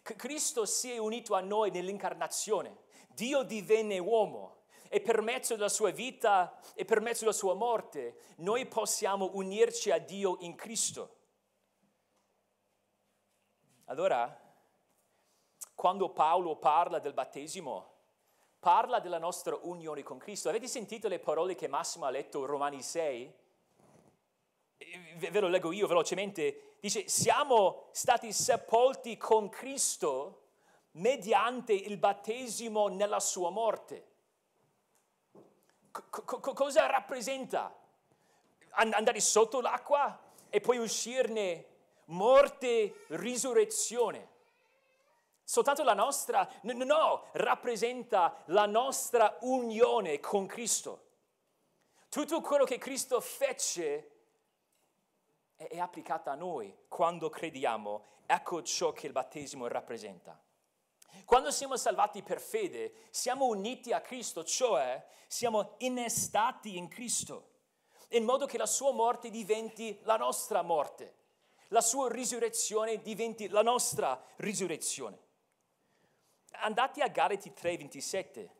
Cristo 0.00 0.64
si 0.64 0.90
è 0.90 0.96
unito 0.96 1.34
a 1.34 1.40
noi 1.40 1.70
nell'incarnazione. 1.70 2.84
Dio 3.08 3.42
divenne 3.42 3.98
uomo 3.98 4.62
e 4.88 5.02
per 5.02 5.20
mezzo 5.20 5.54
della 5.54 5.68
sua 5.68 5.90
vita 5.90 6.58
e 6.74 6.86
per 6.86 7.02
mezzo 7.02 7.20
della 7.20 7.36
sua 7.36 7.52
morte 7.52 8.34
noi 8.36 8.64
possiamo 8.64 9.32
unirci 9.34 9.90
a 9.90 9.98
Dio 9.98 10.38
in 10.40 10.54
Cristo. 10.54 11.18
Allora, 13.90 14.40
quando 15.74 16.10
Paolo 16.10 16.54
parla 16.54 17.00
del 17.00 17.12
battesimo, 17.12 17.94
parla 18.60 19.00
della 19.00 19.18
nostra 19.18 19.58
unione 19.62 20.04
con 20.04 20.16
Cristo. 20.16 20.48
Avete 20.48 20.68
sentito 20.68 21.08
le 21.08 21.18
parole 21.18 21.56
che 21.56 21.66
Massimo 21.66 22.04
ha 22.04 22.10
letto 22.10 22.38
in 22.38 22.46
Romani 22.46 22.82
6? 22.82 23.38
ve 25.18 25.40
lo 25.40 25.48
leggo 25.48 25.72
io 25.72 25.86
velocemente, 25.86 26.76
dice 26.80 27.08
siamo 27.08 27.88
stati 27.90 28.32
sepolti 28.32 29.16
con 29.16 29.48
Cristo 29.48 30.42
mediante 30.92 31.72
il 31.72 31.96
battesimo 31.96 32.86
nella 32.86 33.20
sua 33.20 33.50
morte. 33.50 34.06
Cosa 35.90 36.86
rappresenta? 36.86 37.76
Andare 38.70 39.20
sotto 39.20 39.60
l'acqua 39.60 40.16
e 40.48 40.60
poi 40.60 40.78
uscirne 40.78 41.69
morte, 42.10 43.04
risurrezione. 43.08 44.28
Soltanto 45.42 45.82
la 45.82 45.94
nostra, 45.94 46.48
no, 46.62 47.26
rappresenta 47.32 48.42
la 48.46 48.66
nostra 48.66 49.36
unione 49.40 50.20
con 50.20 50.46
Cristo. 50.46 51.08
Tutto 52.08 52.40
quello 52.40 52.64
che 52.64 52.78
Cristo 52.78 53.20
fece 53.20 54.10
è 55.56 55.78
applicata 55.78 56.32
a 56.32 56.36
noi 56.36 56.74
quando 56.88 57.28
crediamo. 57.28 58.04
Ecco 58.26 58.62
ciò 58.62 58.92
che 58.92 59.06
il 59.06 59.12
battesimo 59.12 59.66
rappresenta. 59.66 60.40
Quando 61.24 61.50
siamo 61.50 61.76
salvati 61.76 62.22
per 62.22 62.40
fede, 62.40 63.06
siamo 63.10 63.46
uniti 63.46 63.92
a 63.92 64.00
Cristo, 64.00 64.44
cioè 64.44 65.04
siamo 65.26 65.74
innestati 65.78 66.76
in 66.76 66.88
Cristo, 66.88 67.48
in 68.10 68.24
modo 68.24 68.46
che 68.46 68.58
la 68.58 68.66
sua 68.66 68.92
morte 68.92 69.30
diventi 69.30 69.98
la 70.02 70.16
nostra 70.16 70.62
morte, 70.62 71.14
la 71.72 71.80
sua 71.80 72.10
risurrezione 72.10 73.00
diventi 73.02 73.48
la 73.48 73.62
nostra 73.62 74.22
risurrezione. 74.36 75.18
Andate 76.52 77.02
a 77.02 77.08
Galati 77.08 77.52
3:27. 77.52 78.50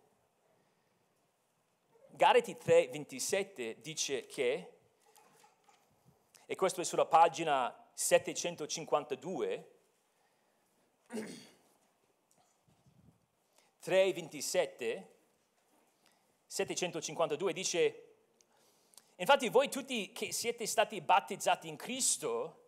Galati 2.10 2.56
3:27 2.56 3.80
dice 3.80 4.26
che 4.26 4.74
e 6.46 6.56
questo 6.56 6.80
è 6.80 6.84
sulla 6.84 7.06
pagina 7.06 7.72
752, 7.92 9.70
327, 13.78 15.16
752 16.46 17.52
dice, 17.52 18.14
infatti 19.14 19.48
voi 19.48 19.70
tutti 19.70 20.10
che 20.10 20.32
siete 20.32 20.66
stati 20.66 21.00
battezzati 21.00 21.68
in 21.68 21.76
Cristo, 21.76 22.59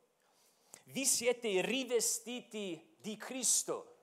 vi 0.85 1.05
siete 1.05 1.61
rivestiti 1.61 2.97
di 2.99 3.17
Cristo. 3.17 3.97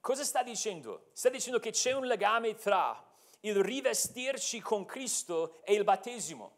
Cosa 0.00 0.24
sta 0.24 0.42
dicendo? 0.42 1.10
Sta 1.12 1.28
dicendo 1.28 1.58
che 1.58 1.70
c'è 1.70 1.92
un 1.92 2.06
legame 2.06 2.54
tra 2.54 3.06
il 3.40 3.62
rivestirci 3.62 4.60
con 4.60 4.84
Cristo 4.84 5.60
e 5.64 5.74
il 5.74 5.84
battesimo. 5.84 6.56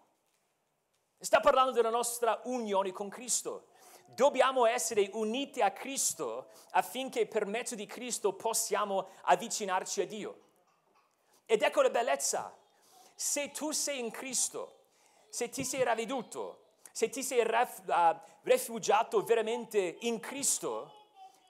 Sta 1.19 1.41
parlando 1.41 1.73
della 1.73 1.91
nostra 1.91 2.41
unione 2.45 2.93
con 2.93 3.09
Cristo. 3.09 3.67
Dobbiamo 4.07 4.67
essere 4.67 5.11
uniti 5.13 5.61
a 5.61 5.71
Cristo 5.71 6.49
affinché 6.71 7.27
per 7.27 7.45
mezzo 7.45 7.75
di 7.75 7.87
Cristo 7.87 8.33
possiamo 8.33 9.09
avvicinarci 9.23 10.01
a 10.01 10.07
Dio. 10.07 10.41
Ed 11.47 11.63
ecco 11.63 11.83
la 11.83 11.91
bellezza. 11.91 12.57
Se 13.15 13.51
tu 13.51 13.73
sei 13.73 13.99
in 13.99 14.11
Cristo, 14.11 14.79
se 15.29 15.49
ti 15.49 15.65
sei 15.65 15.83
ravveduto, 15.83 16.60
se 16.93 17.09
ti 17.09 17.23
sei 17.23 17.45
ref, 17.45 17.83
uh, 17.87 18.19
rifugiato 18.43 19.23
veramente 19.23 19.97
in 20.01 20.21
Cristo, 20.21 20.93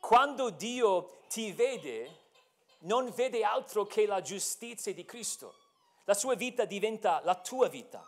quando 0.00 0.50
Dio 0.50 1.20
ti 1.28 1.52
vede, 1.52 2.18
non 2.80 3.10
vede 3.10 3.44
altro 3.44 3.86
che 3.86 4.06
la 4.06 4.20
giustizia 4.20 4.92
di 4.94 5.04
Cristo. 5.04 5.54
La 6.04 6.14
sua 6.14 6.34
vita 6.34 6.64
diventa 6.64 7.20
la 7.22 7.34
tua 7.34 7.68
vita. 7.68 8.04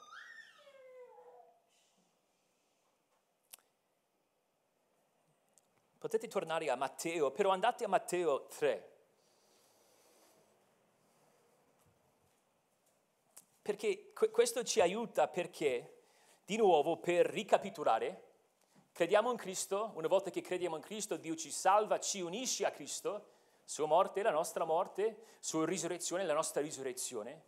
Potete 5.98 6.26
tornare 6.26 6.68
a 6.68 6.74
Matteo, 6.74 7.30
però 7.30 7.50
andate 7.50 7.84
a 7.84 7.88
Matteo 7.88 8.46
3. 8.46 8.90
Perché 13.62 14.12
questo 14.12 14.64
ci 14.64 14.80
aiuta 14.80 15.28
perché, 15.28 15.91
di 16.52 16.58
nuovo, 16.58 16.98
per 16.98 17.24
ricapitolare, 17.24 18.24
crediamo 18.92 19.30
in 19.30 19.38
Cristo, 19.38 19.92
una 19.94 20.06
volta 20.06 20.28
che 20.28 20.42
crediamo 20.42 20.76
in 20.76 20.82
Cristo, 20.82 21.16
Dio 21.16 21.34
ci 21.34 21.50
salva, 21.50 21.98
ci 21.98 22.20
unisce 22.20 22.66
a 22.66 22.70
Cristo, 22.70 23.24
sua 23.64 23.86
morte 23.86 24.20
è 24.20 24.22
la 24.22 24.32
nostra 24.32 24.66
morte, 24.66 25.16
sua 25.40 25.64
risurrezione 25.64 26.24
è 26.24 26.26
la 26.26 26.34
nostra 26.34 26.60
risurrezione. 26.60 27.44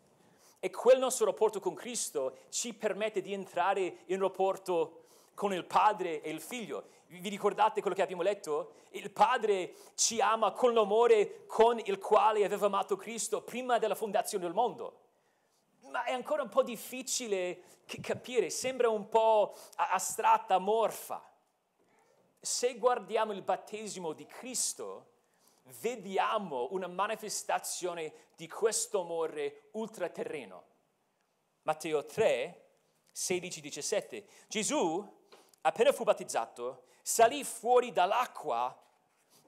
E 0.59 0.71
quel 0.71 0.99
nostro 0.99 1.27
rapporto 1.27 1.61
con 1.61 1.75
Cristo 1.75 2.39
ci 2.49 2.73
permette 2.73 3.21
di 3.21 3.35
entrare 3.35 3.99
in 4.07 4.21
rapporto 4.21 5.03
con 5.35 5.53
il 5.53 5.67
Padre 5.67 6.23
e 6.23 6.31
il 6.31 6.41
Figlio. 6.41 6.85
Vi 7.09 7.29
ricordate 7.29 7.83
quello 7.83 7.95
che 7.95 8.03
abbiamo 8.03 8.23
letto? 8.23 8.73
Il 8.93 9.11
Padre 9.11 9.75
ci 9.97 10.19
ama 10.23 10.53
con 10.53 10.73
l'amore 10.73 11.45
con 11.47 11.79
il 11.79 11.99
quale 11.99 12.43
aveva 12.43 12.67
amato 12.67 12.97
Cristo 12.97 13.43
prima 13.43 13.77
della 13.77 13.95
fondazione 13.95 14.45
del 14.45 14.55
mondo 14.55 15.03
ma 15.95 16.03
è 16.03 16.13
ancora 16.13 16.43
un 16.43 16.49
po' 16.49 16.65
difficile 16.65 17.83
capire, 18.03 18.51
sembra 18.51 18.89
un 18.89 19.09
po' 19.09 19.57
astratta, 19.77 20.57
amorfa. 20.57 21.25
Se 22.41 22.75
guardiamo 22.79 23.31
il 23.31 23.43
battesimo 23.43 24.13
di 24.13 24.27
Cristo, 24.27 25.13
vediamo 25.81 26.67
una 26.73 26.89
manifestazione 26.89 28.13
di 28.35 28.49
questo 28.49 29.03
amore 29.03 29.69
ultraterreno. 29.75 30.65
Matteo 31.63 32.05
3, 32.05 32.65
16, 33.13 33.61
17. 33.61 34.27
Gesù, 34.49 35.27
appena 35.61 35.93
fu 35.93 36.03
battezzato, 36.03 36.87
salì 37.03 37.45
fuori 37.45 37.93
dall'acqua 37.93 38.77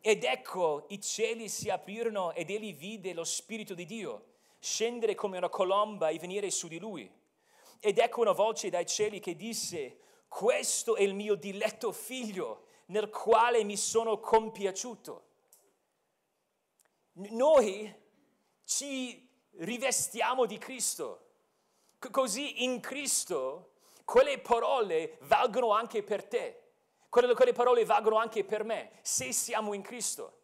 ed 0.01 0.23
ecco 0.23 0.87
i 0.91 1.01
cieli 1.01 1.49
si 1.49 1.71
aprirono 1.71 2.33
ed 2.35 2.51
egli 2.51 2.73
vide 2.73 3.15
lo 3.15 3.25
Spirito 3.25 3.75
di 3.75 3.85
Dio 3.85 4.35
scendere 4.67 5.15
come 5.15 5.39
una 5.39 5.49
colomba 5.49 6.09
e 6.09 6.19
venire 6.19 6.51
su 6.51 6.67
di 6.67 6.81
lui. 6.81 7.09
Ed 7.79 7.99
ecco 7.99 8.21
una 8.21 8.33
voce 8.33 8.69
dai 8.69 8.85
cieli 8.85 9.21
che 9.21 9.37
disse, 9.37 9.99
questo 10.27 10.97
è 10.97 11.03
il 11.03 11.15
mio 11.15 11.37
diletto 11.37 11.93
figlio 11.93 12.65
nel 12.87 13.09
quale 13.09 13.63
mi 13.63 13.77
sono 13.77 14.19
compiaciuto. 14.19 15.25
Noi 17.13 17.95
ci 18.65 19.29
rivestiamo 19.59 20.47
di 20.47 20.59
Cristo, 20.59 21.31
così 22.11 22.65
in 22.65 22.81
Cristo 22.81 23.71
quelle 24.05 24.39
parole 24.41 25.19
valgono 25.23 25.71
anche 25.71 26.03
per 26.03 26.27
te, 26.27 26.63
quelle, 27.09 27.53
parole 27.53 27.85
valgono 27.85 28.17
anche 28.17 28.45
per 28.45 28.65
me, 28.65 28.99
se 29.03 29.33
siamo 29.33 29.73
in 29.75 29.83
Cristo 29.83 30.36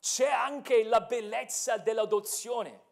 c'è 0.00 0.28
anche 0.28 0.82
la 0.82 1.02
bellezza 1.02 1.76
dell'adozione. 1.76 2.88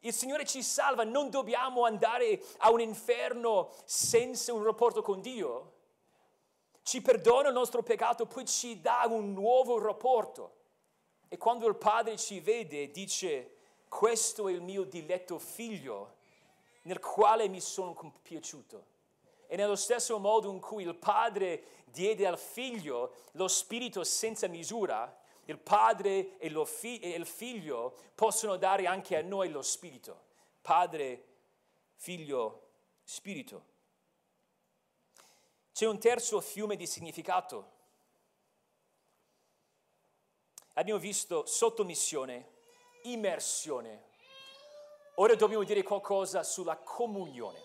Il 0.00 0.12
Signore 0.12 0.44
ci 0.44 0.62
salva, 0.62 1.02
non 1.02 1.30
dobbiamo 1.30 1.84
andare 1.84 2.42
a 2.58 2.70
un 2.70 2.80
inferno 2.80 3.72
senza 3.86 4.52
un 4.52 4.62
rapporto 4.62 5.00
con 5.00 5.22
Dio. 5.22 5.72
Ci 6.82 7.00
perdona 7.00 7.48
il 7.48 7.54
nostro 7.54 7.82
peccato, 7.82 8.26
poi 8.26 8.44
ci 8.44 8.82
dà 8.82 9.04
un 9.08 9.32
nuovo 9.32 9.78
rapporto. 9.78 10.56
E 11.28 11.38
quando 11.38 11.66
il 11.66 11.76
Padre 11.76 12.18
ci 12.18 12.40
vede, 12.40 12.90
dice, 12.90 13.56
questo 13.88 14.48
è 14.48 14.52
il 14.52 14.60
mio 14.60 14.84
diletto 14.84 15.38
figlio, 15.38 16.16
nel 16.82 17.00
quale 17.00 17.48
mi 17.48 17.62
sono 17.62 17.94
compiaciuto. 17.94 18.92
E 19.46 19.56
nello 19.56 19.76
stesso 19.76 20.18
modo 20.18 20.50
in 20.50 20.60
cui 20.60 20.82
il 20.82 20.94
Padre 20.94 21.82
diede 21.86 22.26
al 22.26 22.38
figlio 22.38 23.14
lo 23.32 23.48
spirito 23.48 24.04
senza 24.04 24.48
misura, 24.48 25.22
il 25.46 25.58
padre 25.58 26.38
e, 26.38 26.46
il 26.46 27.26
figlio 27.26 27.96
possono 28.14 28.56
dare 28.56 28.86
anche 28.86 29.16
a 29.16 29.22
noi 29.22 29.50
lo 29.50 29.62
spirito. 29.62 30.22
Padre, 30.60 31.24
figlio, 31.96 32.68
spirito. 33.02 33.72
C'è 35.72 35.86
un 35.86 35.98
terzo 35.98 36.40
fiume 36.40 36.76
di 36.76 36.86
significato. 36.86 37.72
Abbiamo 40.74 41.00
visto 41.00 41.46
sottomissione, 41.46 42.52
immersione. 43.02 44.12
Ora 45.16 45.34
dobbiamo 45.34 45.64
dire 45.64 45.82
qualcosa 45.82 46.42
sulla 46.42 46.76
comunione. 46.76 47.60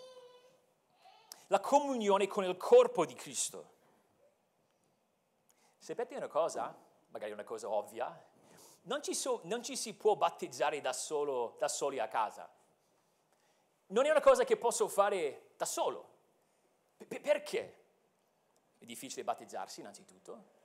La 1.48 1.60
comunione 1.60 2.28
con 2.28 2.44
il 2.44 2.58
corpo 2.58 3.06
di 3.06 3.14
Cristo. 3.16 3.78
Sapete 5.78 6.16
una 6.16 6.28
cosa? 6.28 6.76
Magari 7.10 7.32
una 7.32 7.44
cosa 7.44 7.70
ovvia, 7.70 8.28
non 8.84 9.04
ci, 9.04 9.14
so, 9.14 9.42
non 9.44 9.62
ci 9.64 9.76
si 9.76 9.94
può 9.94 10.16
battezzare 10.16 10.82
da, 10.82 10.94
solo, 10.94 11.56
da 11.60 11.68
soli 11.68 12.00
a 12.00 12.08
casa. 12.08 12.50
Non 13.88 14.06
è 14.06 14.10
una 14.10 14.22
cosa 14.22 14.44
che 14.44 14.58
posso 14.58 14.88
fare 14.88 15.52
da 15.58 15.66
solo. 15.66 16.08
P- 16.98 17.20
perché? 17.20 17.78
È 18.78 18.86
difficile 18.86 19.24
battezzarsi 19.24 19.82
innanzitutto. 19.82 20.58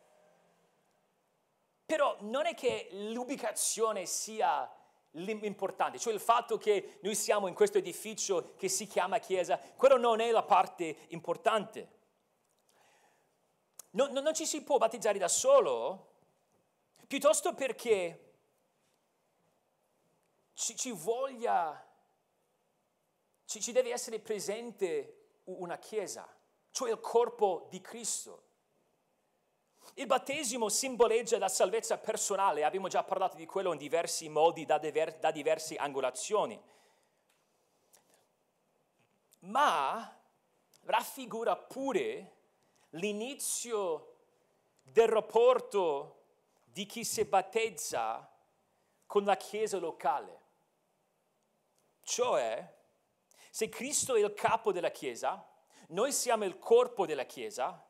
Però 1.85 2.17
non 2.21 2.47
è 2.47 2.55
che 2.55 2.89
l'ubicazione 2.93 4.07
sia 4.07 4.71
l'importante, 5.13 5.99
cioè 5.99 6.13
il 6.13 6.21
fatto 6.21 6.57
che 6.57 6.99
noi 7.03 7.15
siamo 7.15 7.47
in 7.47 7.55
questo 7.55 7.79
edificio 7.79 8.55
che 8.57 8.69
si 8.69 8.87
chiama 8.87 9.19
chiesa, 9.19 9.59
quello 9.77 9.97
non 9.97 10.21
è 10.21 10.31
la 10.31 10.43
parte 10.43 10.97
importante. 11.09 11.93
Non, 13.91 14.13
non 14.13 14.35
ci 14.35 14.47
si 14.47 14.63
può 14.63 14.79
battezzare 14.79 15.19
da 15.19 15.29
solo 15.29 16.14
piuttosto 17.07 17.55
perché 17.55 18.25
ci, 20.55 20.77
ci 20.77 20.93
voglia, 20.93 21.85
ci, 23.45 23.61
ci 23.61 23.73
deve 23.73 23.91
essere 23.93 24.19
presente 24.21 25.41
una 25.45 25.79
chiesa, 25.79 26.27
cioè 26.71 26.91
il 26.91 27.01
corpo 27.01 27.67
di 27.71 27.81
Cristo. 27.81 28.43
Il 29.95 30.07
battesimo 30.07 30.69
simboleggia 30.71 31.39
la 31.39 31.49
salvezza 31.49 31.99
personale, 31.99 32.65
abbiamo 32.65 32.89
già 32.89 33.05
parlato 33.05 33.37
di 33.37 33.45
quello 33.45 33.73
in 33.73 33.79
diversi 33.79 34.29
modi, 34.29 34.65
da, 34.65 34.79
diver, 34.79 35.19
da 35.19 35.31
diverse 35.31 35.77
angolazioni, 35.77 36.61
ma 39.41 40.21
raffigura 40.85 41.57
pure 41.57 42.33
l'inizio 42.91 44.17
del 44.83 45.09
rapporto 45.09 46.24
di 46.75 46.87
chi 46.87 47.05
si 47.05 47.25
battezza 47.25 48.29
con 49.07 49.23
la 49.23 49.37
chiesa 49.37 49.79
locale. 49.79 50.43
Cioè, 52.03 52.77
se 53.49 53.69
Cristo 53.69 54.17
è 54.17 54.21
il 54.21 54.35
capo 54.35 54.73
della 54.73 54.91
chiesa, 54.91 55.49
noi 55.91 56.11
siamo 56.11 56.43
il 56.43 56.59
corpo 56.59 57.07
della 57.07 57.27
chiesa, 57.27 57.81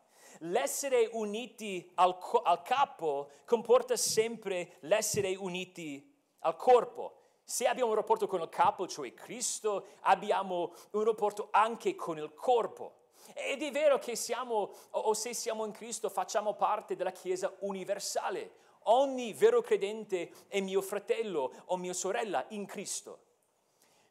l'essere 0.41 1.09
uniti 1.12 1.93
al, 1.95 2.18
al 2.43 2.61
capo 2.61 3.30
comporta 3.47 3.97
sempre 3.97 4.76
l'essere 4.80 5.35
uniti 5.35 6.14
al 6.41 6.55
corpo. 6.57 7.20
Se 7.43 7.66
abbiamo 7.66 7.89
un 7.89 7.97
rapporto 7.97 8.26
con 8.26 8.43
il 8.43 8.51
capo, 8.51 8.87
cioè 8.87 9.14
Cristo, 9.14 9.87
abbiamo 10.03 10.74
un 10.91 11.05
rapporto 11.05 11.49
anche 11.53 11.95
con 11.95 12.18
il 12.18 12.35
corpo. 12.35 13.05
Ed 13.32 13.62
è 13.62 13.70
vero 13.70 13.99
che 13.99 14.14
siamo, 14.14 14.74
o 14.91 15.14
se 15.14 15.32
siamo 15.32 15.64
in 15.64 15.72
Cristo, 15.72 16.11
facciamo 16.11 16.53
parte 16.53 16.95
della 16.97 17.12
Chiesa 17.12 17.51
universale, 17.61 18.61
ogni 18.85 19.32
vero 19.32 19.61
credente 19.61 20.30
è 20.49 20.61
mio 20.61 20.82
fratello 20.82 21.53
o 21.66 21.76
mia 21.76 21.93
sorella 21.93 22.45
in 22.49 22.66
Cristo. 22.66 23.22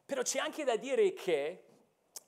Però 0.06 0.22
c'è 0.22 0.38
anche 0.38 0.64
da 0.64 0.76
dire 0.76 1.12
che 1.12 1.64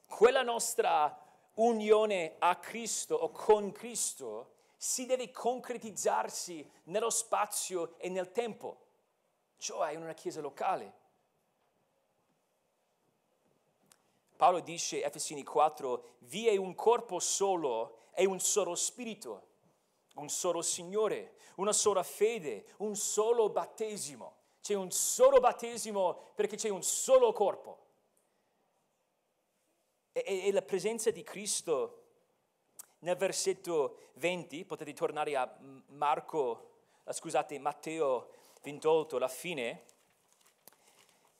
quella 0.06 0.42
nostra 0.42 1.22
unione 1.54 2.36
a 2.38 2.56
Cristo 2.56 3.14
o 3.14 3.30
con 3.30 3.72
Cristo 3.72 4.54
si 4.76 5.06
deve 5.06 5.30
concretizzarsi 5.30 6.68
nello 6.84 7.10
spazio 7.10 7.98
e 7.98 8.08
nel 8.08 8.30
tempo, 8.30 8.86
cioè 9.56 9.92
in 9.92 10.02
una 10.02 10.14
chiesa 10.14 10.40
locale. 10.40 11.04
Paolo 14.36 14.60
dice, 14.60 15.02
Efesini 15.02 15.42
4, 15.42 16.16
vi 16.20 16.46
è 16.46 16.56
un 16.56 16.74
corpo 16.74 17.18
solo 17.18 18.10
e 18.14 18.26
un 18.26 18.38
solo 18.38 18.74
spirito, 18.74 19.48
un 20.16 20.28
solo 20.28 20.60
Signore, 20.60 21.35
una 21.56 21.72
sola 21.72 22.02
fede, 22.02 22.66
un 22.78 22.96
solo 22.96 23.48
battesimo. 23.50 24.34
C'è 24.60 24.74
un 24.74 24.90
solo 24.90 25.38
battesimo 25.38 26.32
perché 26.34 26.56
c'è 26.56 26.68
un 26.68 26.82
solo 26.82 27.32
corpo. 27.32 27.84
E, 30.12 30.46
e, 30.46 30.52
la 30.52 30.62
presenza 30.62 31.10
di 31.10 31.22
Cristo 31.22 32.02
nel 33.00 33.16
versetto 33.16 34.10
20, 34.14 34.64
potete 34.64 34.92
tornare 34.92 35.36
a 35.36 35.56
Marco, 35.88 36.70
eh, 37.04 37.12
scusate, 37.12 37.58
Matteo 37.58 38.30
28, 38.62 39.18
la 39.18 39.28
fine, 39.28 39.84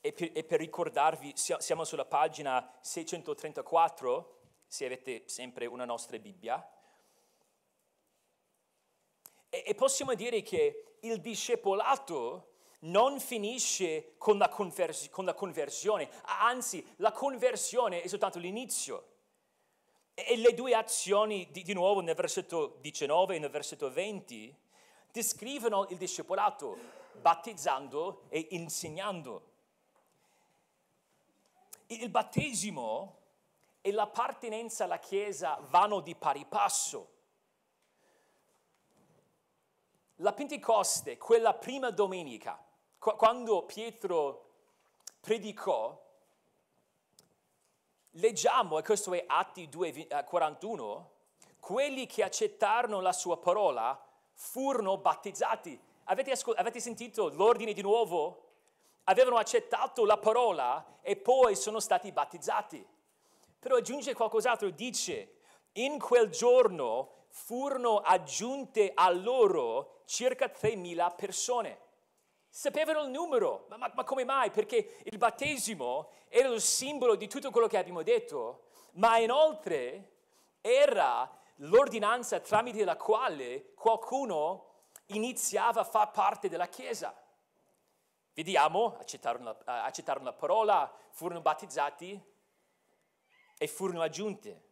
e 0.00 0.12
per, 0.12 0.30
e 0.32 0.44
per 0.44 0.60
ricordarvi, 0.60 1.32
siamo 1.34 1.84
sulla 1.84 2.04
pagina 2.04 2.78
634, 2.80 4.40
se 4.66 4.84
avete 4.84 5.22
sempre 5.26 5.66
una 5.66 5.84
nostra 5.84 6.18
Bibbia, 6.18 6.64
e, 9.56 9.70
e 9.70 9.74
possiamo 9.74 10.14
dire 10.14 10.42
che 10.42 10.96
il 11.00 11.20
discepolato 11.20 12.54
non 12.80 13.18
finisce 13.20 14.14
con 14.18 14.38
la, 14.38 14.48
conversi- 14.48 15.08
con 15.08 15.24
la 15.24 15.34
conversione, 15.34 16.08
anzi 16.24 16.84
la 16.96 17.12
conversione 17.12 18.02
è 18.02 18.06
soltanto 18.06 18.38
l'inizio. 18.38 19.14
E 20.14 20.36
le 20.36 20.54
due 20.54 20.74
azioni, 20.74 21.48
di, 21.50 21.62
di, 21.62 21.74
nuovo 21.74 22.00
nel 22.00 22.14
versetto 22.14 22.78
19 22.80 23.36
e 23.36 23.38
nel 23.38 23.50
versetto 23.50 23.90
20, 23.90 24.54
descrivono 25.10 25.86
il 25.90 25.96
discepolato 25.96 26.78
battezzando 27.20 28.24
e 28.28 28.48
insegnando. 28.50 29.54
Il 31.88 32.08
battesimo 32.08 33.18
e 33.80 33.92
l'appartenenza 33.92 34.84
alla 34.84 34.98
Chiesa 34.98 35.58
vanno 35.68 36.00
di 36.00 36.14
pari 36.14 36.44
passo. 36.46 37.15
La 40.20 40.32
Pentecoste, 40.32 41.18
quella 41.18 41.52
prima 41.52 41.90
domenica, 41.90 42.58
quando 42.98 43.66
Pietro 43.66 44.44
predicò, 45.20 46.02
leggiamo, 48.12 48.78
e 48.78 48.82
questo 48.82 49.12
è 49.12 49.22
Atti 49.26 49.68
2,41, 49.68 51.00
eh, 51.00 51.54
quelli 51.60 52.06
che 52.06 52.22
accettarono 52.22 53.00
la 53.02 53.12
sua 53.12 53.36
parola 53.36 54.02
furono 54.32 54.96
battezzati. 54.96 55.78
Avete, 56.04 56.30
ascol- 56.30 56.56
avete 56.56 56.80
sentito 56.80 57.28
l'ordine 57.28 57.74
di 57.74 57.82
nuovo? 57.82 58.44
Avevano 59.04 59.36
accettato 59.36 60.06
la 60.06 60.16
parola 60.16 60.98
e 61.02 61.16
poi 61.16 61.54
sono 61.56 61.78
stati 61.78 62.10
battezzati. 62.10 62.86
Però 63.58 63.76
aggiunge 63.76 64.14
qualcos'altro, 64.14 64.70
dice, 64.70 65.40
in 65.72 65.98
quel 65.98 66.30
giorno 66.30 67.15
furono 67.36 67.98
aggiunte 67.98 68.92
a 68.94 69.10
loro 69.10 70.00
circa 70.06 70.46
3.000 70.46 71.14
persone. 71.14 71.80
Sapevano 72.48 73.02
il 73.02 73.10
numero, 73.10 73.66
ma, 73.68 73.76
ma, 73.76 73.92
ma, 73.94 74.04
come 74.04 74.24
mai? 74.24 74.50
Perché 74.50 75.00
il 75.04 75.18
battesimo 75.18 76.10
era 76.28 76.48
il 76.48 76.62
simbolo 76.62 77.14
di 77.14 77.28
tutto 77.28 77.50
quello 77.50 77.66
che 77.66 77.76
abbiamo 77.76 78.02
detto, 78.02 78.68
ma 78.92 79.18
inoltre 79.18 80.12
era 80.62 81.30
l'ordinanza 81.56 82.40
tramite 82.40 82.84
la 82.84 82.96
quale 82.96 83.74
qualcuno 83.74 84.70
iniziava 85.08 85.82
a 85.82 85.84
far 85.84 86.10
parte 86.12 86.48
della 86.48 86.68
Chiesa. 86.68 87.14
Vediamo, 88.32 88.96
accettarono 88.98 89.56
la, 89.64 89.84
accettarono 89.84 90.24
la 90.24 90.32
parola, 90.32 90.90
furono 91.10 91.42
battezzati 91.42 92.18
e 93.58 93.68
furono 93.68 94.00
aggiunte. 94.00 94.65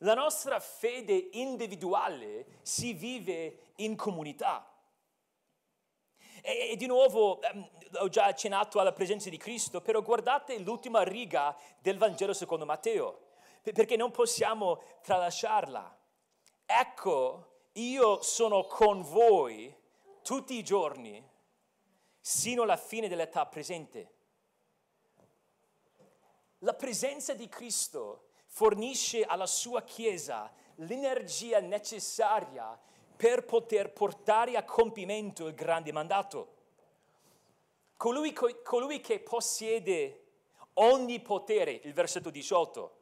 La 0.00 0.14
nostra 0.14 0.60
fede 0.60 1.30
individuale 1.32 2.58
si 2.62 2.92
vive 2.92 3.72
in 3.76 3.96
comunità. 3.96 4.70
E, 6.42 6.70
e 6.70 6.76
di 6.76 6.86
nuovo 6.86 7.40
um, 7.52 7.70
ho 7.98 8.08
già 8.08 8.26
accennato 8.26 8.78
alla 8.78 8.92
presenza 8.92 9.30
di 9.30 9.36
Cristo, 9.36 9.80
però 9.80 10.02
guardate 10.02 10.58
l'ultima 10.58 11.02
riga 11.02 11.56
del 11.80 11.98
Vangelo 11.98 12.34
secondo 12.34 12.66
Matteo, 12.66 13.28
perché 13.62 13.96
non 13.96 14.10
possiamo 14.10 14.82
tralasciarla. 15.02 15.98
Ecco, 16.66 17.68
io 17.72 18.22
sono 18.22 18.66
con 18.66 19.02
voi 19.02 19.74
tutti 20.22 20.54
i 20.54 20.62
giorni, 20.62 21.24
sino 22.20 22.62
alla 22.62 22.76
fine 22.76 23.08
dell'età 23.08 23.46
presente. 23.46 24.14
La 26.60 26.74
presenza 26.74 27.34
di 27.34 27.48
Cristo 27.48 28.25
fornisce 28.56 29.22
alla 29.22 29.44
sua 29.44 29.82
Chiesa 29.82 30.50
l'energia 30.76 31.60
necessaria 31.60 32.80
per 33.14 33.44
poter 33.44 33.92
portare 33.92 34.56
a 34.56 34.64
compimento 34.64 35.46
il 35.46 35.54
grande 35.54 35.92
mandato. 35.92 36.54
Colui, 37.98 38.32
colui 38.32 39.00
che 39.02 39.20
possiede 39.20 40.22
ogni 40.74 41.20
potere, 41.20 41.72
il 41.84 41.92
versetto 41.92 42.30
18, 42.30 42.96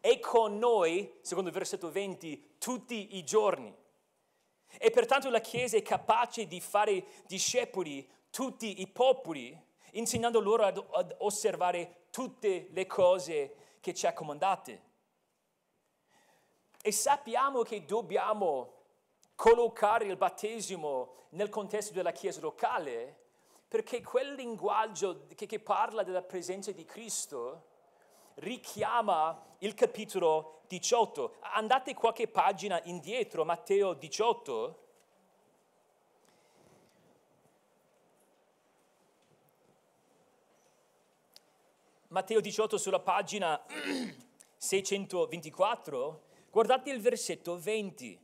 è 0.00 0.20
con 0.20 0.58
noi, 0.58 1.14
secondo 1.22 1.48
il 1.48 1.56
versetto 1.56 1.90
20, 1.90 2.56
tutti 2.58 3.16
i 3.16 3.24
giorni. 3.24 3.74
E 4.76 4.90
pertanto 4.90 5.30
la 5.30 5.40
Chiesa 5.40 5.78
è 5.78 5.82
capace 5.82 6.46
di 6.46 6.60
fare 6.60 7.02
discepoli 7.26 8.06
tutti 8.28 8.82
i 8.82 8.86
popoli, 8.86 9.58
insegnando 9.92 10.38
loro 10.38 10.64
ad, 10.64 10.84
ad 10.92 11.14
osservare 11.20 12.08
tutte 12.10 12.68
le 12.72 12.84
cose 12.84 13.54
che 13.80 13.94
ci 13.94 14.06
ha 14.06 14.12
comandate. 14.12 14.87
E 16.88 16.92
sappiamo 16.92 17.60
che 17.64 17.84
dobbiamo 17.84 18.76
collocare 19.34 20.06
il 20.06 20.16
battesimo 20.16 21.26
nel 21.32 21.50
contesto 21.50 21.92
della 21.92 22.12
Chiesa 22.12 22.40
locale, 22.40 23.14
perché 23.68 24.00
quel 24.00 24.32
linguaggio 24.32 25.26
che, 25.34 25.44
che 25.44 25.60
parla 25.60 26.02
della 26.02 26.22
presenza 26.22 26.72
di 26.72 26.86
Cristo 26.86 27.66
richiama 28.36 29.38
il 29.58 29.74
capitolo 29.74 30.62
18. 30.68 31.34
Andate 31.40 31.92
qualche 31.92 32.26
pagina 32.26 32.80
indietro, 32.84 33.44
Matteo 33.44 33.92
18. 33.92 34.86
Matteo 42.06 42.40
18 42.40 42.78
sulla 42.78 43.00
pagina 43.00 43.62
624, 44.56 46.22
guardate 46.58 46.90
il 46.90 47.00
versetto 47.00 47.56
20. 47.56 48.18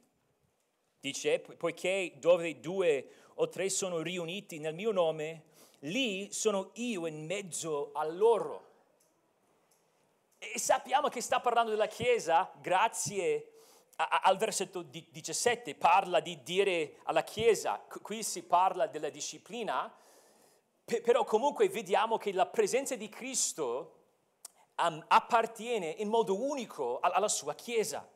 Dice, 0.99 1.39
poiché 1.39 2.15
dove 2.17 2.59
due 2.59 3.09
o 3.35 3.49
tre 3.49 3.71
sono 3.71 4.01
riuniti 4.01 4.59
nel 4.59 4.75
mio 4.75 4.91
nome, 4.91 5.45
lì 5.81 6.33
sono 6.33 6.71
io 6.75 7.07
in 7.07 7.27
mezzo 7.27 7.93
a 7.93 8.05
loro. 8.05 8.73
E 10.39 10.59
sappiamo 10.59 11.07
che 11.07 11.21
sta 11.21 11.39
parlando 11.39 11.71
della 11.71 11.87
Chiesa 11.87 12.51
grazie 12.61 13.53
a, 13.95 14.23
al 14.25 14.37
versetto 14.37 14.83
17, 14.83 15.77
parla 15.77 16.19
di 16.19 16.43
dire 16.43 16.97
alla 17.05 17.23
Chiesa, 17.23 17.87
qui 18.03 18.25
si 18.25 18.43
parla 18.43 18.89
della 18.89 19.11
disciplina, 19.11 19.95
però 20.85 21.23
comunque 21.23 21.69
vediamo 21.69 22.19
che 22.19 22.33
la 22.33 22.47
presenza 22.47 22.97
di 22.97 23.09
Cristo 23.09 24.07
um, 24.83 25.05
appartiene 25.07 25.87
in 25.99 26.09
modo 26.09 26.43
unico 26.43 26.99
alla 26.99 27.29
sua 27.29 27.55
Chiesa. 27.55 28.11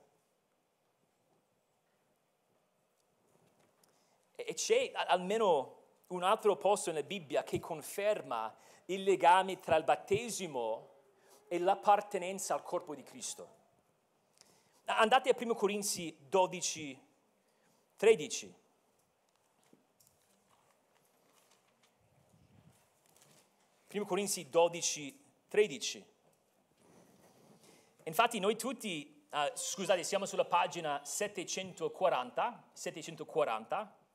E 4.40 4.54
c'è 4.54 4.92
almeno 4.94 5.78
un 6.08 6.22
altro 6.22 6.54
posto 6.56 6.92
nella 6.92 7.04
Bibbia 7.04 7.42
che 7.42 7.58
conferma 7.58 8.54
il 8.84 9.02
legame 9.02 9.58
tra 9.58 9.74
il 9.74 9.82
battesimo 9.82 10.90
e 11.48 11.58
l'appartenenza 11.58 12.54
al 12.54 12.62
corpo 12.62 12.94
di 12.94 13.02
Cristo. 13.02 13.56
Andate 14.84 15.28
a 15.30 15.36
1 15.36 15.54
Corinzi 15.54 16.16
12, 16.28 17.06
13. 17.96 18.54
Primo 23.88 24.04
Corinzi 24.04 24.48
12, 24.48 25.24
13. 25.48 26.06
Infatti 28.04 28.38
noi 28.38 28.56
tutti, 28.56 29.26
uh, 29.30 29.50
scusate, 29.52 30.04
siamo 30.04 30.26
sulla 30.26 30.44
pagina 30.44 31.00
740, 31.02 32.68
740 32.72 34.06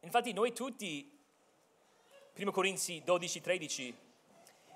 Infatti 0.00 0.32
noi 0.32 0.52
tutti, 0.52 1.18
1 2.36 2.50
Corinzi 2.52 3.02
12, 3.04 3.40
13, 3.40 3.94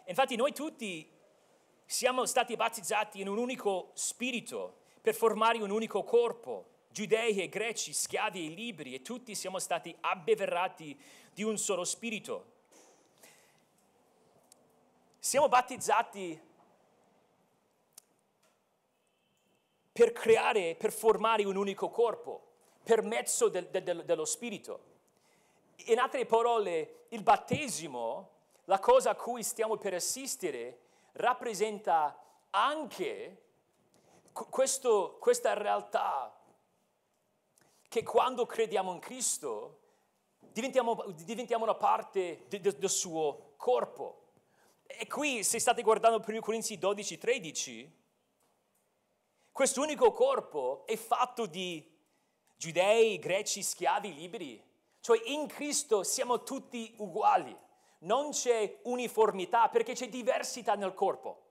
Infatti 0.06 0.34
noi 0.34 0.52
tutti 0.52 1.08
siamo 1.86 2.26
stati 2.26 2.56
battezzati 2.56 3.20
in 3.20 3.28
un 3.28 3.38
unico 3.38 3.90
spirito 3.94 4.80
per 5.00 5.14
formare 5.14 5.58
un 5.58 5.70
unico 5.70 6.02
corpo, 6.02 6.66
giudei 6.88 7.40
e 7.40 7.48
greci, 7.48 7.92
schiavi 7.92 8.46
e 8.46 8.48
liberi, 8.48 8.94
e 8.94 9.02
tutti 9.02 9.34
siamo 9.34 9.58
stati 9.58 9.94
abbeverati 10.00 10.98
di 11.32 11.44
un 11.44 11.56
solo 11.56 11.84
spirito. 11.84 12.50
Siamo 15.18 15.48
battezzati 15.48 16.40
per 19.92 20.12
creare, 20.12 20.74
per 20.74 20.92
formare 20.92 21.44
un 21.44 21.56
unico 21.56 21.90
corpo, 21.90 22.48
per 22.82 23.02
mezzo 23.02 23.48
del, 23.48 23.68
del, 23.68 24.04
dello 24.04 24.24
spirito. 24.24 24.90
In 25.86 25.98
altre 25.98 26.26
parole, 26.26 27.06
il 27.08 27.22
battesimo, 27.22 28.30
la 28.64 28.78
cosa 28.78 29.10
a 29.10 29.14
cui 29.14 29.42
stiamo 29.42 29.76
per 29.76 29.94
assistere, 29.94 30.80
rappresenta 31.12 32.18
anche 32.50 33.42
questo, 34.32 35.16
questa 35.20 35.54
realtà 35.54 36.34
che 37.88 38.02
quando 38.02 38.46
crediamo 38.46 38.92
in 38.92 39.00
Cristo 39.00 39.80
diventiamo, 40.38 41.04
diventiamo 41.24 41.64
una 41.64 41.74
parte 41.74 42.44
de, 42.48 42.60
de, 42.60 42.76
del 42.76 42.90
suo 42.90 43.52
corpo. 43.56 44.18
E 44.86 45.06
qui, 45.06 45.42
se 45.42 45.58
state 45.58 45.82
guardando 45.82 46.22
1 46.26 46.40
Corinzi 46.40 46.78
12, 46.78 47.18
13, 47.18 48.00
questo 49.50 49.82
unico 49.82 50.10
corpo 50.12 50.84
è 50.86 50.96
fatto 50.96 51.46
di 51.46 51.86
giudei, 52.56 53.18
greci, 53.18 53.62
schiavi, 53.62 54.14
liberi. 54.14 54.70
Cioè 55.02 55.20
in 55.24 55.48
Cristo 55.48 56.04
siamo 56.04 56.44
tutti 56.44 56.94
uguali, 56.98 57.54
non 58.02 58.30
c'è 58.30 58.78
uniformità 58.84 59.68
perché 59.68 59.94
c'è 59.94 60.08
diversità 60.08 60.76
nel 60.76 60.94
corpo. 60.94 61.46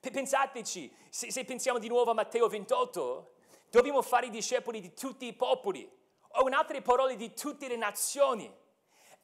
Pensateci, 0.00 0.94
se, 1.08 1.32
se 1.32 1.44
pensiamo 1.46 1.78
di 1.78 1.88
nuovo 1.88 2.10
a 2.10 2.14
Matteo 2.14 2.46
28, 2.46 3.36
dobbiamo 3.70 4.02
fare 4.02 4.26
i 4.26 4.30
discepoli 4.30 4.82
di 4.82 4.92
tutti 4.92 5.24
i 5.24 5.32
popoli, 5.32 5.90
o 6.32 6.46
in 6.46 6.52
altre 6.52 6.82
parole 6.82 7.16
di 7.16 7.32
tutte 7.32 7.68
le 7.68 7.76
nazioni. 7.76 8.54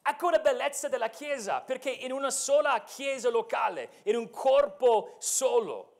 Ecco 0.01 0.31
la 0.31 0.39
bellezza 0.39 0.87
della 0.87 1.11
Chiesa, 1.11 1.61
perché 1.61 1.91
in 1.91 2.11
una 2.11 2.31
sola 2.31 2.83
Chiesa 2.83 3.29
locale, 3.29 4.01
in 4.05 4.15
un 4.15 4.31
corpo 4.31 5.17
solo, 5.19 5.97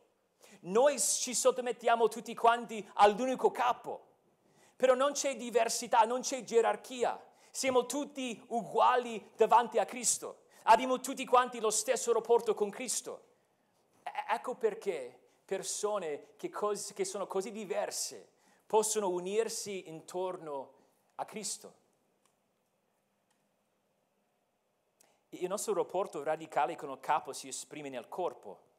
noi 0.62 1.00
ci 1.00 1.36
sottomettiamo 1.36 2.08
tutti 2.08 2.34
quanti 2.34 2.84
all'unico 2.96 3.52
capo, 3.52 4.08
però 4.76 4.96
non 4.96 5.12
c'è 5.12 5.36
diversità, 5.36 6.06
non 6.06 6.22
c'è 6.22 6.44
gerarchia, 6.44 7.22
siamo 7.52 7.86
tutti 7.86 8.42
uguali 8.48 9.32
davanti 9.36 9.78
a 9.78 9.86
Cristo, 9.86 10.44
abbiamo 10.64 11.00
tutti 11.00 11.26
quanti 11.26 11.60
lo 11.60 11.70
stesso 11.70 12.12
rapporto 12.14 12.54
con 12.54 12.70
Cristo. 12.70 13.30
Ecco 14.30 14.56
perché 14.56 15.20
persone 15.46 16.36
che, 16.38 16.50
cos- 16.50 16.94
che 16.94 17.06
sono 17.06 17.28
così 17.28 17.52
diverse 17.52 18.30
possono 18.66 19.10
unirsi 19.10 19.90
intorno 19.90 20.74
a 21.16 21.26
Cristo. 21.26 21.80
Il 25.30 25.48
nostro 25.48 25.74
rapporto 25.74 26.24
radicale 26.24 26.76
con 26.76 26.90
il 26.90 27.00
capo 27.00 27.34
si 27.34 27.48
esprime 27.48 27.90
nel 27.90 28.08
corpo. 28.08 28.70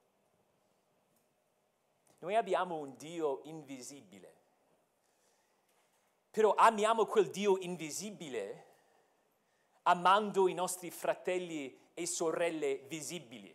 Noi 2.19 2.37
abbiamo 2.37 2.77
un 2.77 2.97
Dio 2.97 3.41
invisibile, 3.45 4.42
però 6.33 6.55
amiamo 6.55 7.05
quel 7.05 7.29
Dio 7.29 7.59
invisibile 7.59 8.67
amando 9.83 10.49
i 10.49 10.55
nostri 10.55 10.91
fratelli 10.91 11.91
e 11.93 12.07
sorelle 12.07 12.79
visibili. 12.87 13.55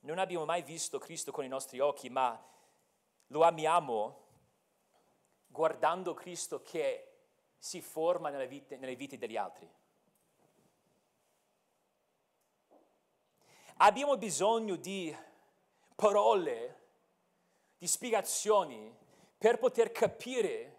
Non 0.00 0.18
abbiamo 0.18 0.46
mai 0.46 0.62
visto 0.62 0.98
Cristo 0.98 1.30
con 1.30 1.44
i 1.44 1.48
nostri 1.48 1.78
occhi, 1.78 2.08
ma 2.08 2.42
lo 3.28 3.42
amiamo 3.42 4.22
guardando 5.46 6.14
Cristo 6.14 6.62
che 6.62 7.12
si 7.58 7.82
forma 7.82 8.30
nelle 8.30 8.46
vite, 8.46 8.78
nelle 8.78 8.96
vite 8.96 9.18
degli 9.18 9.36
altri. 9.36 9.70
Abbiamo 13.76 14.16
bisogno 14.16 14.76
di 14.76 15.14
parole, 15.94 16.80
di 17.76 17.86
spiegazioni 17.86 19.02
per 19.44 19.58
poter 19.58 19.92
capire 19.92 20.78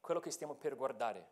quello 0.00 0.18
che 0.18 0.30
stiamo 0.30 0.54
per 0.54 0.76
guardare. 0.76 1.28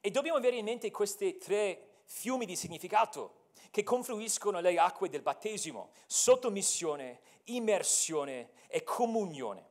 E 0.00 0.12
dobbiamo 0.12 0.38
avere 0.38 0.54
in 0.54 0.64
mente 0.64 0.92
questi 0.92 1.38
tre 1.38 2.02
fiumi 2.04 2.46
di 2.46 2.54
significato 2.54 3.48
che 3.72 3.82
confluiscono 3.82 4.60
le 4.60 4.78
acque 4.78 5.08
del 5.08 5.22
battesimo, 5.22 5.90
sottomissione, 6.06 7.20
immersione 7.46 8.50
e 8.68 8.84
comunione. 8.84 9.70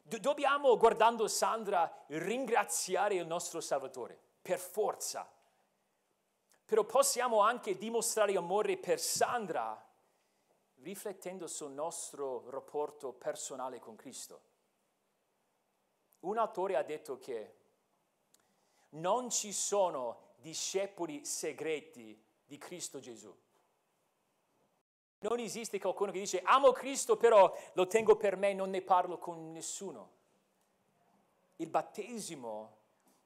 Dobbiamo, 0.00 0.78
guardando 0.78 1.28
Sandra, 1.28 2.06
ringraziare 2.06 3.16
il 3.16 3.26
nostro 3.26 3.60
Salvatore, 3.60 4.18
per 4.40 4.58
forza. 4.58 5.30
Però 6.64 6.84
possiamo 6.84 7.42
anche 7.42 7.76
dimostrare 7.76 8.34
amore 8.34 8.78
per 8.78 8.98
Sandra 8.98 9.85
riflettendo 10.82 11.46
sul 11.46 11.72
nostro 11.72 12.48
rapporto 12.50 13.12
personale 13.12 13.78
con 13.78 13.96
Cristo. 13.96 14.40
Un 16.20 16.38
autore 16.38 16.76
ha 16.76 16.82
detto 16.82 17.18
che 17.18 17.54
non 18.90 19.30
ci 19.30 19.52
sono 19.52 20.34
discepoli 20.36 21.24
segreti 21.24 22.20
di 22.44 22.58
Cristo 22.58 22.98
Gesù. 23.00 23.34
Non 25.18 25.38
esiste 25.40 25.80
qualcuno 25.80 26.12
che 26.12 26.20
dice 26.20 26.42
amo 26.42 26.72
Cristo 26.72 27.16
però 27.16 27.52
lo 27.72 27.86
tengo 27.86 28.16
per 28.16 28.36
me, 28.36 28.52
non 28.52 28.70
ne 28.70 28.82
parlo 28.82 29.18
con 29.18 29.50
nessuno. 29.50 30.14
Il 31.56 31.68
battesimo 31.68 32.76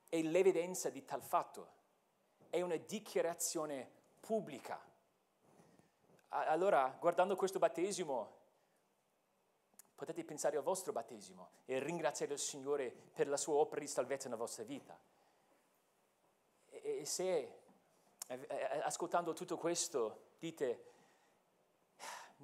è 0.09 0.22
l'evidenza 0.22 0.88
di 0.88 1.05
tal 1.05 1.22
fatto, 1.22 1.68
è 2.48 2.61
una 2.61 2.76
dichiarazione 2.76 3.90
pubblica. 4.20 4.80
Allora, 6.33 6.97
guardando 7.01 7.35
questo 7.35 7.59
battesimo, 7.59 8.39
potete 9.97 10.24
pensare 10.24 10.57
al 10.57 10.62
vostro 10.62 10.93
battesimo 10.93 11.51
e 11.64 11.81
ringraziare 11.81 12.35
il 12.35 12.39
Signore 12.39 12.91
per 12.91 13.26
la 13.26 13.37
sua 13.37 13.55
opera 13.55 13.81
di 13.81 13.89
salvezza 13.89 14.28
nella 14.28 14.41
vostra 14.41 14.62
vita. 14.62 14.97
E 16.68 17.05
se 17.05 17.59
ascoltando 18.85 19.33
tutto 19.33 19.57
questo 19.57 20.35
dite, 20.39 20.85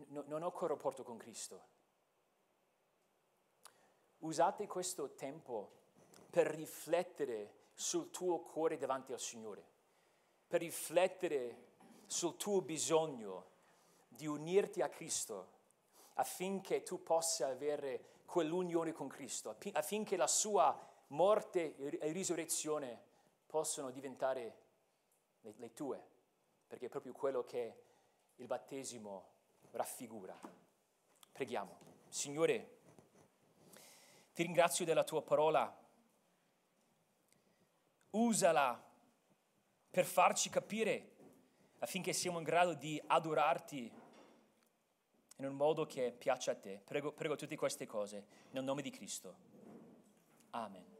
non 0.08 0.42
ho 0.42 0.50
quel 0.50 0.70
rapporto 0.70 1.04
con 1.04 1.16
Cristo, 1.16 1.66
usate 4.18 4.66
questo 4.66 5.14
tempo 5.14 5.70
per 6.28 6.48
riflettere 6.48 7.68
sul 7.72 8.10
tuo 8.10 8.40
cuore 8.40 8.78
davanti 8.78 9.12
al 9.12 9.20
Signore, 9.20 9.64
per 10.48 10.60
riflettere 10.60 11.74
sul 12.06 12.36
tuo 12.36 12.60
bisogno 12.62 13.54
di 14.16 14.26
unirti 14.26 14.82
a 14.82 14.88
Cristo 14.88 15.54
affinché 16.14 16.82
tu 16.82 17.02
possa 17.02 17.48
avere 17.48 18.22
quell'unione 18.24 18.92
con 18.92 19.08
Cristo, 19.08 19.54
affinché 19.72 20.16
la 20.16 20.26
sua 20.26 20.76
morte 21.08 21.76
e 21.76 22.10
risurrezione 22.12 23.00
possono 23.46 23.90
diventare 23.90 24.56
le, 25.42 25.54
le 25.56 25.72
tue, 25.72 26.02
perché 26.66 26.86
è 26.86 26.88
proprio 26.88 27.12
quello 27.12 27.44
che 27.44 27.82
il 28.36 28.46
battesimo 28.46 29.28
raffigura. 29.70 30.36
Preghiamo. 31.32 31.78
Signore, 32.08 32.78
ti 34.34 34.42
ringrazio 34.42 34.84
della 34.84 35.04
tua 35.04 35.22
parola. 35.22 35.84
Usala 38.10 38.82
per 39.90 40.04
farci 40.04 40.48
capire 40.48 41.14
affinché 41.78 42.12
siamo 42.12 42.38
in 42.38 42.44
grado 42.44 42.74
di 42.74 43.00
adorarti 43.06 43.92
in 45.36 45.46
un 45.46 45.54
modo 45.54 45.86
che 45.86 46.14
piaccia 46.16 46.52
a 46.52 46.54
te. 46.54 46.80
Prego, 46.84 47.12
prego 47.12 47.36
tutte 47.36 47.56
queste 47.56 47.86
cose 47.86 48.24
nel 48.50 48.64
nome 48.64 48.82
di 48.82 48.90
Cristo. 48.90 49.34
Amen. 50.50 50.95